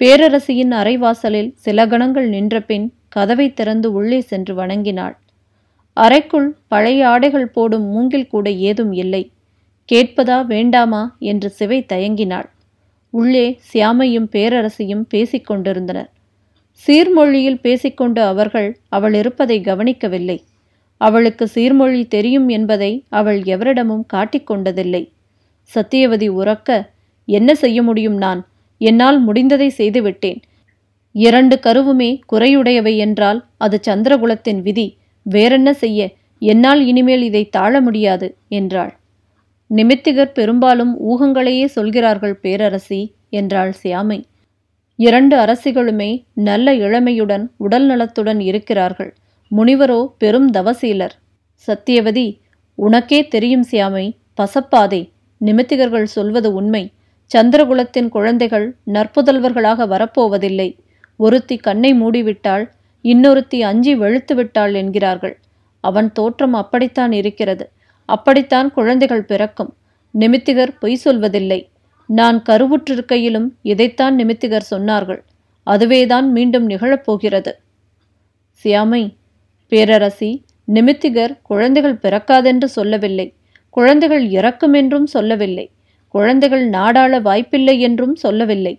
பேரரசியின் 0.00 0.72
அரைவாசலில் 0.72 1.50
சில 1.56 1.86
கணங்கள் 1.86 2.28
நின்ற 2.28 2.60
பின் 2.60 2.86
கதவை 3.08 3.46
திறந்து 3.52 3.88
உள்ளே 3.92 4.20
சென்று 4.20 4.54
வணங்கினாள். 4.54 5.16
அறைக்குள் 5.96 6.48
பழைய 6.68 7.00
ஆடைகள் 7.08 7.48
போடும் 7.48 7.86
மூங்கில் 7.86 8.28
கூட 8.28 8.46
ஏதும் 8.68 8.92
இல்லை. 8.92 9.22
கேட்பதா 9.88 10.38
வேண்டாமா? 10.46 11.02
என்று 11.18 11.48
சிவை 11.50 11.78
தயங்கினாள். 11.92 12.48
உள்ளே 13.10 13.60
சியாமையும் 13.72 14.28
பேரரசியும் 14.32 15.04
பேசிக்கொண்டிருந்தனர் 15.14 16.10
சீர்மொழியில் 16.86 17.60
பேசிக்கொண்டு 17.60 18.22
அவர்கள் 18.22 18.78
அவள் 18.88 19.14
இருப்பதை 19.14 19.60
கவனிக்கவில்லை. 19.60 20.42
அவளுக்கு 20.96 21.44
சீர்மொழி 21.54 22.08
தெரியும் 22.08 22.48
என்பதை 22.48 23.04
அவள் 23.08 23.42
எவரிடமும் 23.42 24.04
காட்டிக்கொண்டதில்லை 24.12 25.02
சத்தியவதி 25.70 26.28
உறக்க 26.28 26.70
என்ன 27.24 27.54
செய்ய 27.54 27.82
முடியும் 27.82 28.14
நான்? 28.14 28.40
என்னால் 28.78 29.28
முடிந்ததை 29.28 29.68
செய்துவிட்டேன் 29.68 30.40
இரண்டு 31.14 31.58
கருவுமே 31.62 32.20
குறையுடையவை 32.32 32.96
என்றால் 32.96 33.40
அது 33.56 33.80
சந்திரகுலத்தின் 33.88 34.60
விதி. 34.62 34.98
வேறென்ன 35.22 35.72
செய்ய? 35.72 36.00
என்னால் 36.42 36.86
இனிமேல் 36.86 37.22
இதை 37.22 37.48
தாழ 37.48 37.80
முடியாது 37.80 38.36
என்றாள். 38.48 38.92
நிமித்திகர் 39.70 40.32
பெரும்பாலும் 40.32 40.92
ஊகங்களையே 41.10 41.64
சொல்கிறார்கள் 41.64 42.38
பேரரசி 42.42 43.12
என்றாள் 43.30 43.72
சியாமை. 43.82 44.24
இரண்டு 44.96 45.36
அரசிகளுமே 45.36 46.24
நல்ல 46.34 46.74
இளமையுடன் 46.76 47.44
உடல் 47.56 47.86
நலத்துடன் 47.86 48.40
இருக்கிறார்கள். 48.40 49.14
முனிவரோ 49.50 50.12
பெரும் 50.18 50.50
தவசீலர். 50.52 51.14
சத்தியவதி 51.66 52.38
உனக்கே 52.74 53.28
தெரியும் 53.28 53.64
சியாமை 53.70 54.16
பசப்பாதே 54.40 55.10
நிமித்திகர்கள் 55.40 56.10
சொல்வது 56.16 56.52
உண்மை. 56.52 56.92
சந்திரகுலத்தின் 57.30 58.08
குழந்தைகள் 58.08 58.76
நற்புதல்வர்களாக 58.86 59.86
வரப்போவதில்லை. 59.86 60.78
ஒருத்தி 61.16 61.56
கண்ணை 61.56 61.92
மூடிவிட்டாள் 61.94 62.64
இன்னொருத்தி 63.04 63.60
அஞ்சி 63.60 63.94
வெளுத்து 63.94 64.34
விட்டாள் 64.34 64.74
என்கிறார்கள். 64.74 65.36
அவன் 65.80 66.12
தோற்றம் 66.12 66.52
அப்படித்தான் 66.52 67.12
இருக்கிறது. 67.12 67.70
அப்படித்தான் 68.16 68.68
குழந்தைகள் 68.72 69.24
பிறக்கும். 69.24 69.72
நிமித்திகர் 70.14 70.78
பொய் 70.78 71.02
சொல்வதில்லை. 71.04 71.60
நான் 72.08 72.38
கருவுற்றிருக்கையிலும் 72.48 73.48
இதைத்தான் 73.62 74.14
நிமித்திகர் 74.14 74.70
சொன்னார்கள். 74.70 75.20
அதுவேதான் 75.66 76.28
மீண்டும் 76.32 76.66
நிகழப்போகிறது 76.68 77.52
சியாமை 78.64 79.02
பேரரசி 79.72 80.30
நிமித்திகர் 80.68 81.34
குழந்தைகள் 81.42 82.00
பிறக்காதென்று 82.02 82.68
சொல்லவில்லை. 82.78 83.26
குழந்தைகள் 83.76 84.24
இறக்கும் 84.30 84.72
என்றும் 84.72 85.06
சொல்லவில்லை. 85.06 85.66
குழந்தைகள் 86.14 86.64
நாடாள 86.70 87.12
வாய்ப்பில்லை 87.22 87.74
என்றும் 87.80 88.14
சொல்லவில்லை. 88.16 88.74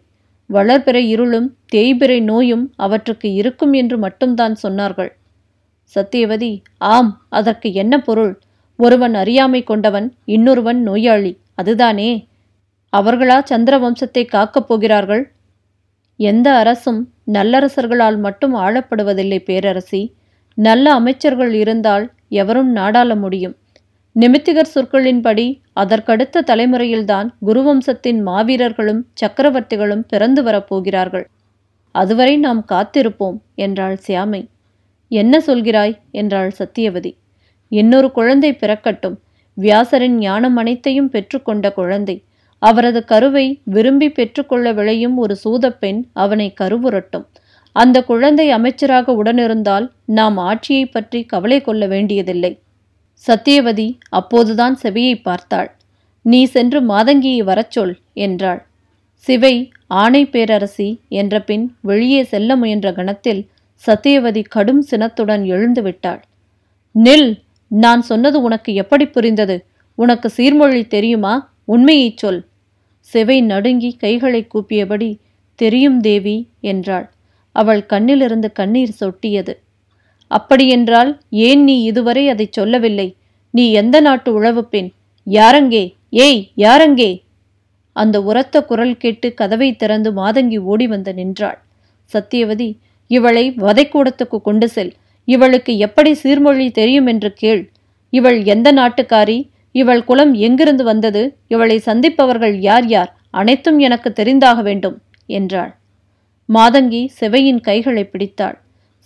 வளர்பிறை 0.49 1.03
இருளும் 1.13 1.47
தேய்பிறை 1.73 2.17
நோயும் 2.21 2.65
அவற்றுக்கு 2.77 3.27
இருக்கும் 3.33 3.73
என்று 3.73 3.97
மட்டும்தான் 3.97 4.55
சொன்னார்கள். 4.63 5.11
சத்தியவதி 5.95 6.51
ஆம் 6.91 7.11
அதற்கு 7.29 7.69
என்ன 7.73 7.93
பொருள்? 8.01 8.33
ஒருவன் 8.81 9.13
அறியாமை 9.13 9.63
கொண்டவன் 9.63 10.13
இன்னொருவன் 10.25 10.81
நோயாளி. 10.81 11.37
அதுதானே? 11.55 12.27
அவர்களா 12.97 13.43
சந்திர 13.43 13.77
வம்சத்தை 13.77 14.23
காக்கப் 14.25 14.67
போகிறார்கள்? 14.67 15.31
எந்த 16.19 16.53
அரசும் 16.53 17.09
நல்லரசர்களால் 17.31 18.19
மட்டும் 18.19 18.55
ஆளப்படுவதில்லை 18.55 19.39
பேரரசி. 19.41 20.01
நல்ல 20.57 20.93
அமைச்சர்கள் 20.93 21.53
இருந்தால் 21.53 22.11
எவரும் 22.29 22.75
நாடாள 22.75 23.17
முடியும். 23.17 23.55
நிமித்திகர் 24.13 24.71
சொற்களின்படி 24.75 25.45
அதற்கடுத்த 25.75 26.41
தலைமுறையில்தான் 26.41 27.29
குருவம்சத்தின் 27.45 28.19
மாவீரர்களும் 28.25 29.01
சக்கரவர்த்திகளும் 29.21 30.03
பிறந்து 30.07 30.43
வரப்போகிறார்கள் 30.43 31.25
அதுவரை 31.91 32.37
நாம் 32.37 32.65
காத்திருப்போம் 32.71 33.37
என்றாள் 33.55 33.99
சியாமை. 34.07 34.47
என்ன 35.07 35.43
சொல்கிறாய்? 35.47 35.97
என்றாள் 36.11 36.51
சத்தியவதி. 36.59 37.19
இன்னொரு 37.71 38.11
குழந்தை 38.11 38.51
பிறக்கட்டும். 38.53 39.17
வியாசரின் 39.57 40.17
ஞானம் 40.17 40.55
அனைத்தையும் 40.55 41.09
பெற்றுக்கொண்ட 41.11 41.73
குழந்தை. 41.73 42.15
அவரது 42.61 43.03
கருவை 43.03 43.45
விரும்பி 43.63 44.09
பெற்றுக்கொள்ள 44.09 44.73
விளையும் 44.73 45.15
ஒரு 45.17 45.35
சூதப்பெண் 45.43 46.01
அவனை 46.13 46.53
கருவுரட்டும். 46.61 47.25
அந்த 47.75 47.97
குழந்தை 48.03 48.51
அமைச்சராக 48.51 49.13
உடனிருந்தால் 49.23 49.85
நாம் 50.05 50.37
ஆட்சியை 50.37 50.85
பற்றி 50.85 51.19
கவலை 51.23 51.61
கொள்ள 51.61 51.87
வேண்டியதில்லை. 51.87 52.53
சத்தியவதி 53.27 53.87
அப்போதுதான் 54.09 54.75
செவியை 54.83 55.15
பார்த்தாள். 55.21 55.69
நீ 56.25 56.45
சென்று 56.45 56.79
மாதங்கியை 56.81 57.43
வரச் 57.43 57.71
சொல் 57.71 57.95
என்றாள். 58.13 58.61
சிவை 59.13 59.55
ஆணை 59.87 60.23
பேரரசி 60.25 60.89
என்ற 61.09 61.41
பின் 61.41 61.65
வெளியே 61.81 62.21
செல்ல 62.23 62.55
முயன்ற 62.55 62.87
கணத்தில் 62.93 63.41
சத்தியவதி 63.83 64.43
கடும் 64.49 64.81
சினத்துடன் 64.81 65.43
எழுந்து 65.45 65.81
விட்டாள். 65.81 66.21
நில்! 66.95 67.29
நான் 67.73 68.01
சொன்னது 68.01 68.41
உனக்கு 68.41 68.73
எப்படி 68.73 69.05
புரிந்தது? 69.07 69.65
உனக்கு 69.95 70.31
சீர்மொழி 70.37 70.87
தெரியுமா? 70.87 71.53
உண்மையைச் 71.65 72.17
சொல். 72.17 72.45
சிவை 72.99 73.41
நடுங்கி 73.41 73.95
கைகளை 73.95 74.47
கூப்பியபடி 74.53 75.19
தெரியும் 75.55 75.99
தேவி 75.99 76.49
என்றாள். 76.61 77.11
அவள் 77.51 77.85
கண்ணிலிருந்து 77.89 78.51
கண்ணீர் 78.51 78.95
சொட்டியது. 78.99 79.53
அப்படியென்றால் 80.27 81.21
ஏன் 81.29 81.63
நீ 81.63 81.83
இதுவரை 81.83 82.29
அதை 82.29 82.47
சொல்லவில்லை? 82.51 83.15
நீ 83.49 83.71
எந்த 83.71 83.99
நாட்டு 83.99 84.33
உழவு 84.33 84.65
பெண்? 84.65 84.91
யாரங்கே? 85.25 85.95
ஏய் 86.09 86.51
யாரங்கே? 86.57 87.21
அந்த 87.93 88.21
உரத்த 88.21 88.63
குரல் 88.63 88.97
கேட்டு 88.97 89.33
கதவை 89.33 89.75
திறந்து 89.75 90.11
மாதங்கி 90.13 90.59
ஓடி 90.59 90.87
வந்து 90.87 91.13
நின்றாள். 91.13 91.59
சத்தியவதி 92.13 92.77
இவளை 93.07 93.51
வதைக்கூடத்துக்கு 93.51 94.41
கொண்டு 94.41 94.69
செல். 94.69 94.93
இவளுக்கு 95.33 95.73
எப்படி 95.77 96.11
சீர்மொழி 96.23 96.67
தெரியும் 96.71 97.05
என்று 97.05 97.29
கேள். 97.33 97.63
இவள் 98.13 98.39
எந்த 98.53 98.67
நாட்டுக்காரி? 98.73 99.39
இவள் 99.75 100.03
குலம் 100.03 100.33
எங்கிருந்து 100.47 100.83
வந்தது? 100.83 101.21
இவளை 101.47 101.77
சந்திப்பவர்கள் 101.85 102.55
யார் 102.59 102.87
யார்? 102.87 103.11
அனைத்தும் 103.31 103.79
எனக்கு 103.79 104.09
தெரிந்தாக 104.19 104.59
வேண்டும் 104.61 104.97
என்றாள். 105.29 105.71
மாதங்கி 106.49 107.01
சிவையின் 107.19 107.61
கைகளை 107.61 108.03
பிடித்தாள். 108.05 108.57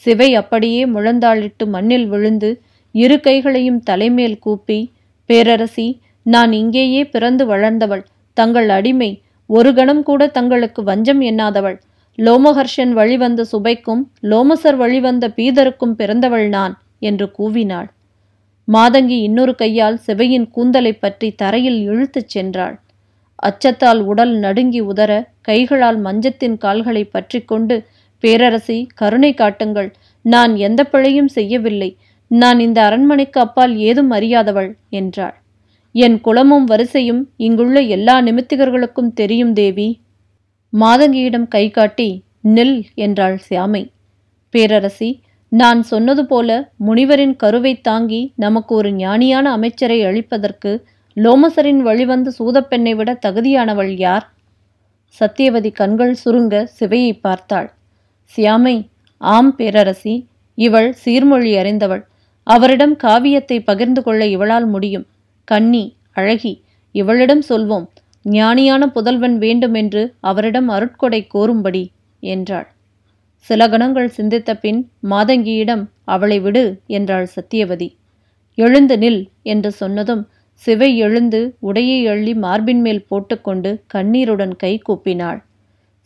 சிவை 0.03 0.29
அப்படியே 0.35 0.81
முழந்தாளிட்டு 0.85 1.65
மண்ணில் 1.65 2.07
விழுந்து 2.07 2.49
இரு 2.95 3.17
கைகளையும் 3.19 3.81
தலைமேல் 3.89 4.39
கூப்பி 4.39 4.79
பேரரசி 5.29 5.87
நான் 6.25 6.51
இங்கேயே 6.61 7.01
பிறந்து 7.13 7.43
வளர்ந்தவள். 7.47 8.03
தங்கள் 8.37 8.69
அடிமை. 8.69 9.11
ஒரு 9.49 9.71
கணம் 9.73 10.03
கூட 10.03 10.21
தங்களுக்கு 10.37 10.81
வஞ்சம் 10.83 11.21
எண்ணாதவள். 11.21 11.77
லோமஹர்ஷன் 12.17 12.91
வழிவந்த 12.91 13.45
சுபைக்கும் 13.51 14.03
லோமசர் 14.21 14.75
வழிவந்த 14.75 15.27
பீதருக்கும் 15.27 15.95
பிறந்தவள் 15.95 16.47
நான் 16.47 16.77
என்று 16.99 17.31
கூவினாள். 17.37 17.89
மாதங்கி 18.67 19.17
இன்னொரு 19.19 19.55
கையால் 19.55 19.97
சிவையின் 19.97 20.47
கூந்தலை 20.49 20.93
பற்றி 20.93 21.31
தரையில் 21.31 21.79
இழுத்துச் 21.81 22.37
சென்றாள். 22.37 22.75
அச்சத்தால் 23.35 24.01
உடல் 24.01 24.33
நடுங்கி 24.35 24.81
உதற 24.81 25.11
கைகளால் 25.41 25.99
மஞ்சத்தின் 25.99 26.57
கால்களை 26.57 27.03
பற்றி 27.03 27.41
கொண்டு 27.41 27.85
பேரரசி 28.23 28.87
கருணை 28.95 29.33
காட்டுங்கள். 29.33 29.93
நான் 30.21 30.55
எந்த 30.55 30.83
பிழையும் 30.83 31.27
செய்யவில்லை. 31.27 31.97
நான் 32.27 32.59
இந்த 32.59 32.83
அரண்மனைக்கு 32.83 33.39
அப்பால் 33.39 33.77
ஏதும் 33.77 34.11
அறியாதவள் 34.11 34.71
என்றாள். 34.89 35.35
என் 35.91 36.21
குலமும் 36.21 36.63
வரிசையும் 36.63 37.21
இங்குள்ள 37.37 37.79
எல்லா 37.81 38.21
நிமித்திகர்களுக்கும் 38.21 39.13
தெரியும் 39.13 39.53
தேவி. 39.53 39.99
மாதங்கியிடம் 40.79 41.47
கை 41.47 41.65
காட்டி 41.71 42.09
நில் 42.55 42.77
என்றாள் 42.95 43.37
சியாமை. 43.49 43.83
பேரரசி 44.53 45.09
நான் 45.51 45.81
சொன்னது 45.83 46.23
போல 46.25 46.49
முனிவரின் 46.85 47.35
கருவை 47.35 47.73
தாங்கி 47.81 48.21
நமக்கு 48.35 48.75
ஒரு 48.75 48.89
ஞானியான 48.93 49.45
அமைச்சரை 49.51 49.99
அளிப்பதற்கு 50.05 50.71
லோமசரின் 51.17 51.81
வழிவந்த 51.81 52.31
சூதப்பெண்ணை 52.39 52.93
விட 52.95 53.09
தகுதியானவள் 53.25 53.91
யார்? 53.97 54.25
சத்தியவதி 55.19 55.71
கண்கள் 55.71 56.15
சுருங்க 56.23 56.55
சிவையை 56.79 57.13
பார்த்தாள். 57.19 57.69
சியாமை 58.31 58.75
ஆம் 59.21 59.51
பேரரசி 59.57 60.15
இவள் 60.57 60.89
சீர்மொழி 61.05 61.51
அறிந்தவள். 61.57 62.03
அவரிடம் 62.47 62.95
காவியத்தை 62.95 63.57
பகிர்ந்து 63.59 64.01
கொள்ள 64.03 64.21
இவளால் 64.25 64.65
முடியும். 64.65 65.05
கன்னி 65.47 65.83
அழகி 66.11 66.53
இவளிடம் 66.95 67.43
சொல்வோம். 67.49 67.87
ஞானியான 68.25 68.83
புதல்வன் 68.85 69.37
வேண்டுமென்று 69.37 70.03
அவரிடம் 70.19 70.69
அருட்கொடை 70.69 71.27
கோரும்படி 71.33 71.83
என்றாள். 72.23 72.67
சில 73.49 73.67
கணங்கள் 73.67 74.07
சிந்தித்த 74.07 74.55
பின் 74.55 74.79
மாதங்கியிடம் 75.09 75.83
அவளை 76.03 76.39
விடு 76.39 76.63
என்றாள் 76.87 77.27
சத்தியவதி. 77.35 77.89
எழுந்து 78.57 78.97
நில் 78.97 79.21
என்று 79.43 79.71
சொன்னதும் 79.71 80.23
சிவை 80.53 80.97
எழுந்து 80.97 81.39
உடையை 81.61 81.99
அள்ளி 82.07 82.33
மார்பின் 82.35 82.81
மேல் 82.81 83.05
போட்டுக்கொண்டு 83.07 83.71
கண்ணீருடன் 83.87 84.55
கை 84.55 84.73
கூப்பினாள். 84.89 85.39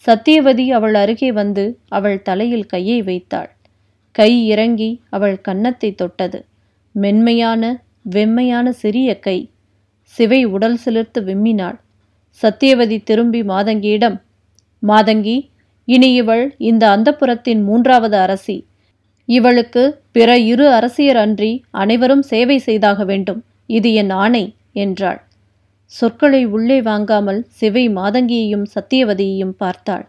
சத்தியவதி 0.05 0.65
அவள் 0.71 0.93
அருகே 0.93 1.31
வந்து 1.31 1.63
அவள் 1.87 2.21
தலையில் 2.21 2.65
கையை 2.65 3.01
வைத்தாள். 3.01 3.49
கை 4.11 4.31
இறங்கி 4.47 4.91
அவள் 5.09 5.37
கன்னத்தை 5.41 5.95
தொட்டது. 5.95 6.39
மென்மையான 6.95 7.63
வெம்மையான 8.09 8.69
சிறிய 8.69 9.19
கை. 9.19 9.51
சிவை 10.03 10.45
உடல் 10.45 10.79
சிலிர்த்து 10.85 11.19
விம்மினாள். 11.23 11.77
சத்தியவதி 12.43 12.97
திரும்பி 13.03 13.41
மாதங்கியிடம் 13.43 14.17
மாதங்கி 14.83 15.37
இனி 15.87 16.09
இவள் 16.13 16.43
இந்த 16.69 16.83
அந்தப்புறத்தின் 16.95 17.61
மூன்றாவது 17.63 18.17
அரசி. 18.17 18.57
இவளுக்கு 19.29 19.83
பிற 20.11 20.29
இரு 20.51 20.65
அரசியர் 20.69 21.19
அன்றி 21.23 21.49
அனைவரும் 21.81 22.23
சேவை 22.31 22.57
செய்தாக 22.59 23.03
வேண்டும். 23.03 23.41
இது 23.69 23.89
என் 23.93 24.13
ஆணை 24.23 24.45
என்றாள். 24.83 25.19
சொற்களை 25.91 26.41
உள்ளே 26.45 26.79
வாங்காமல் 26.81 27.41
சிவை 27.59 27.85
மாதங்கியையும் 27.89 28.65
சத்தியவதியையும் 28.75 29.55
பார்த்தாள். 29.57 30.05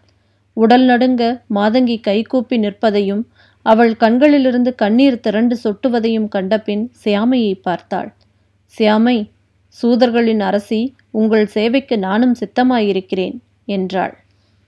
உடல் 0.56 0.84
நடுங்க 0.84 1.22
மாதங்கி 1.54 1.96
கைகூப்பி 2.00 2.56
நிற்பதையும் 2.58 3.22
அவள் 3.66 3.92
கண்களிலிருந்து 3.96 4.70
கண்ணீர் 4.74 5.20
திரண்டு 5.20 5.54
சொட்டுவதையும் 5.64 6.28
கண்டபின் 6.28 6.84
சியாமையை 7.04 7.54
பார்த்தாள். 7.62 8.10
சியாமை 8.74 9.16
சூதர்களின் 9.78 10.40
அரசி 10.40 10.80
உங்கள் 11.10 11.46
சேவைக்கு 11.46 11.98
நானும் 11.98 12.34
சித்தமாயிருக்கிறேன் 12.40 13.36
என்றாள். 13.66 14.14